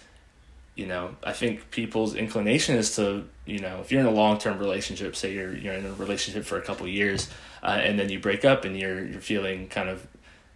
you 0.74 0.86
know 0.86 1.14
i 1.24 1.32
think 1.32 1.70
people's 1.70 2.14
inclination 2.14 2.76
is 2.76 2.96
to 2.96 3.24
you 3.44 3.58
know 3.58 3.80
if 3.80 3.92
you're 3.92 4.00
in 4.00 4.06
a 4.06 4.10
long-term 4.10 4.58
relationship 4.58 5.14
say 5.14 5.32
you're 5.32 5.56
you're 5.56 5.74
in 5.74 5.84
a 5.84 5.92
relationship 5.94 6.44
for 6.44 6.58
a 6.58 6.62
couple 6.62 6.86
years 6.88 7.28
uh, 7.62 7.78
and 7.82 7.98
then 7.98 8.08
you 8.08 8.18
break 8.18 8.44
up 8.44 8.64
and 8.64 8.78
you're 8.78 9.04
you're 9.04 9.20
feeling 9.20 9.68
kind 9.68 9.88
of 9.88 10.06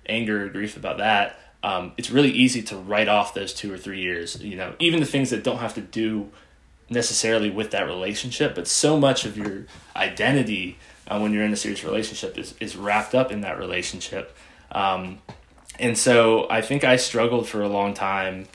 anger 0.08 0.44
or 0.44 0.48
grief 0.48 0.76
about 0.76 0.98
that 0.98 1.38
um, 1.62 1.92
it's 1.96 2.10
really 2.10 2.30
easy 2.30 2.62
to 2.62 2.76
write 2.76 3.08
off 3.08 3.34
those 3.34 3.52
two 3.52 3.72
or 3.72 3.78
three 3.78 4.00
years 4.00 4.40
you 4.42 4.56
know 4.56 4.74
even 4.78 5.00
the 5.00 5.06
things 5.06 5.30
that 5.30 5.42
don't 5.42 5.58
have 5.58 5.74
to 5.74 5.80
do 5.80 6.30
necessarily 6.88 7.50
with 7.50 7.70
that 7.72 7.86
relationship, 7.86 8.54
but 8.54 8.68
so 8.68 8.98
much 8.98 9.24
of 9.24 9.36
your 9.36 9.66
identity 9.94 10.78
uh, 11.08 11.18
when 11.18 11.32
you're 11.32 11.44
in 11.44 11.52
a 11.52 11.56
serious 11.56 11.84
relationship 11.84 12.38
is, 12.38 12.54
is 12.60 12.76
wrapped 12.76 13.14
up 13.14 13.32
in 13.32 13.40
that 13.40 13.58
relationship. 13.58 14.36
Um, 14.72 15.18
and 15.78 15.96
so 15.96 16.48
I 16.50 16.62
think 16.62 16.84
I 16.84 16.96
struggled 16.96 17.48
for 17.48 17.62
a 17.62 17.68
long 17.68 17.94
time 17.94 18.46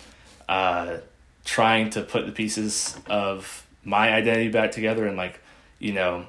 uh, 0.48 0.98
trying 1.46 1.90
to 1.92 2.02
put 2.02 2.26
the 2.26 2.32
pieces 2.32 2.98
of 3.08 3.66
my 3.84 4.14
identity 4.14 4.50
back 4.50 4.72
together 4.72 5.06
and, 5.08 5.18
like, 5.18 5.40
you 5.80 5.94
know, 5.94 6.26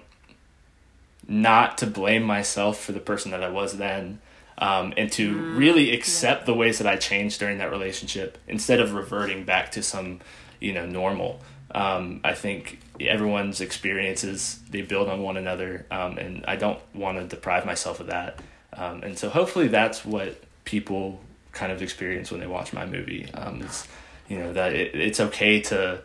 not 1.28 1.78
to 1.78 1.86
blame 1.86 2.22
myself 2.22 2.80
for 2.80 2.92
the 2.92 3.00
person 3.00 3.30
that 3.30 3.42
I 3.42 3.48
was 3.48 3.76
then. 3.76 4.20
Um, 4.58 4.92
and 4.96 5.10
to 5.12 5.36
really 5.56 5.92
accept 5.92 6.46
the 6.46 6.54
ways 6.54 6.78
that 6.78 6.86
I 6.86 6.96
changed 6.96 7.40
during 7.40 7.58
that 7.58 7.70
relationship 7.70 8.38
instead 8.46 8.78
of 8.78 8.92
reverting 8.92 9.44
back 9.44 9.72
to 9.72 9.82
some, 9.82 10.20
you 10.60 10.72
know, 10.72 10.86
normal. 10.86 11.40
Um, 11.74 12.20
I 12.22 12.34
think 12.34 12.78
everyone's 13.00 13.60
experiences 13.60 14.60
they 14.70 14.82
build 14.82 15.08
on 15.08 15.22
one 15.22 15.36
another, 15.36 15.86
um, 15.90 16.18
and 16.18 16.44
I 16.46 16.56
don't 16.56 16.78
want 16.94 17.18
to 17.18 17.26
deprive 17.26 17.64
myself 17.66 17.98
of 17.98 18.08
that. 18.08 18.38
Um, 18.74 19.02
and 19.02 19.18
so 19.18 19.30
hopefully 19.30 19.68
that's 19.68 20.04
what 20.04 20.40
people 20.64 21.18
kind 21.52 21.72
of 21.72 21.82
experience 21.82 22.30
when 22.30 22.38
they 22.38 22.46
watch 22.46 22.72
my 22.72 22.86
movie. 22.86 23.28
Um, 23.34 23.62
is 23.62 23.88
you 24.32 24.38
know 24.38 24.52
that 24.54 24.72
it, 24.72 24.94
it's 24.94 25.20
okay 25.20 25.60
to 25.60 26.00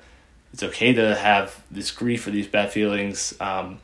it's 0.52 0.62
okay 0.62 0.94
to 0.94 1.16
have 1.16 1.63
this 1.72 1.92
grief 1.92 2.28
or 2.28 2.32
these 2.32 2.48
bad 2.48 2.72
feelings, 2.72 3.34
um, 3.40 3.80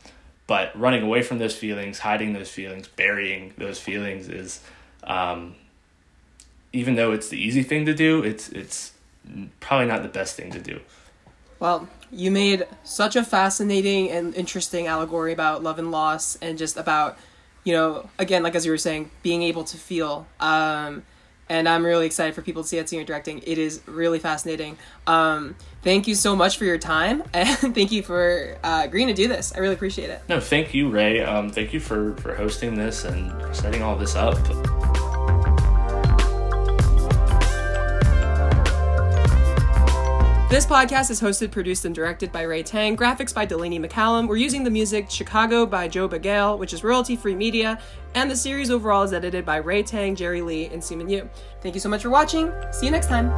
but 0.48 0.78
running 0.78 1.02
away 1.02 1.22
from 1.22 1.38
those 1.38 1.56
feelings, 1.56 2.00
hiding 2.00 2.34
those 2.34 2.50
feelings, 2.50 2.88
burying 2.88 3.54
those 3.58 3.80
feelings 3.80 4.28
is, 4.28 4.60
um, 5.04 5.56
even 6.74 6.96
though 6.96 7.14
it's 7.14 7.30
the 7.30 7.38
easy 7.38 7.64
thing 7.64 7.86
to 7.86 7.94
do, 7.94 8.22
it's 8.22 8.50
it's 8.50 8.92
probably 9.62 9.88
not 9.88 10.04
the 10.04 10.10
best 10.10 10.36
thing 10.36 10.52
to 10.52 10.60
do. 10.60 10.82
Well, 11.60 11.88
you 12.12 12.30
made 12.30 12.68
such 12.84 13.16
a 13.16 13.24
fascinating 13.24 14.12
and 14.12 14.36
interesting 14.36 14.88
allegory 14.88 15.32
about 15.32 15.64
love 15.64 15.80
and 15.80 15.90
loss 15.90 16.38
and 16.42 16.58
just 16.58 16.76
about, 16.76 17.18
you 17.64 17.72
know, 17.72 18.10
again, 18.20 18.44
like 18.44 18.56
as 18.56 18.66
you 18.66 18.72
were 18.74 18.78
saying, 18.78 19.10
being 19.22 19.42
able 19.42 19.64
to 19.64 19.78
feel. 19.78 20.28
Um, 20.42 21.04
and 21.54 21.70
I'm 21.70 21.86
really 21.86 22.08
excited 22.08 22.34
for 22.34 22.42
people 22.42 22.64
to 22.64 22.68
see 22.68 22.80
at 22.80 22.90
senior 22.90 23.06
directing. 23.06 23.40
It 23.46 23.60
is 23.60 23.82
really 23.86 24.18
fascinating. 24.18 24.76
Um, 25.06 25.56
thank 25.84 26.08
you 26.08 26.16
so 26.16 26.36
much 26.36 26.58
for 26.58 26.66
your 26.66 26.80
time, 26.80 27.24
and 27.34 27.76
thank 27.76 27.92
you 27.92 28.02
for 28.02 28.58
uh, 28.64 28.82
agreeing 28.86 29.08
to 29.08 29.14
do 29.14 29.28
this. 29.28 29.54
I 29.56 29.60
really 29.60 29.76
appreciate 29.76 30.10
it. 30.10 30.22
No, 30.28 30.40
thank 30.40 30.74
you, 30.74 30.90
Ray. 30.90 31.22
Um, 31.22 31.52
thank 31.52 31.72
you 31.72 31.80
for 31.80 32.16
for 32.18 32.34
hosting 32.34 32.76
this 32.76 33.06
and 33.06 33.56
setting 33.56 33.84
all 33.84 33.96
this 33.96 34.16
up. 34.16 34.36
This 40.54 40.68
podcast 40.68 41.10
is 41.10 41.20
hosted, 41.20 41.50
produced, 41.50 41.84
and 41.86 41.96
directed 41.96 42.32
by 42.32 42.44
Ray 42.44 42.62
Tang. 42.62 42.96
Graphics 42.96 43.34
by 43.34 43.44
Delaney 43.44 43.80
McCallum. 43.80 44.28
We're 44.28 44.36
using 44.36 44.64
the 44.64 44.70
music 44.70 45.10
Chicago 45.10 45.66
by 45.66 45.88
Joe 45.88 46.08
Bagale, 46.08 46.60
which 46.60 46.74
is 46.74 46.84
royalty 46.84 47.16
free 47.16 47.34
media. 47.34 47.80
And 48.14 48.30
the 48.30 48.36
series 48.36 48.70
overall 48.70 49.02
is 49.02 49.14
edited 49.14 49.48
by 49.48 49.56
Ray 49.56 49.82
Tang, 49.82 50.16
Jerry 50.16 50.44
Lee, 50.44 50.68
and 50.68 50.84
Seaman 50.84 51.10
Yu. 51.10 51.28
Thank 51.62 51.74
you 51.74 51.82
so 51.82 51.90
much 51.90 52.04
for 52.04 52.12
watching. 52.12 52.54
See 52.72 52.86
you 52.86 52.92
next 52.92 53.08
time. 53.08 53.32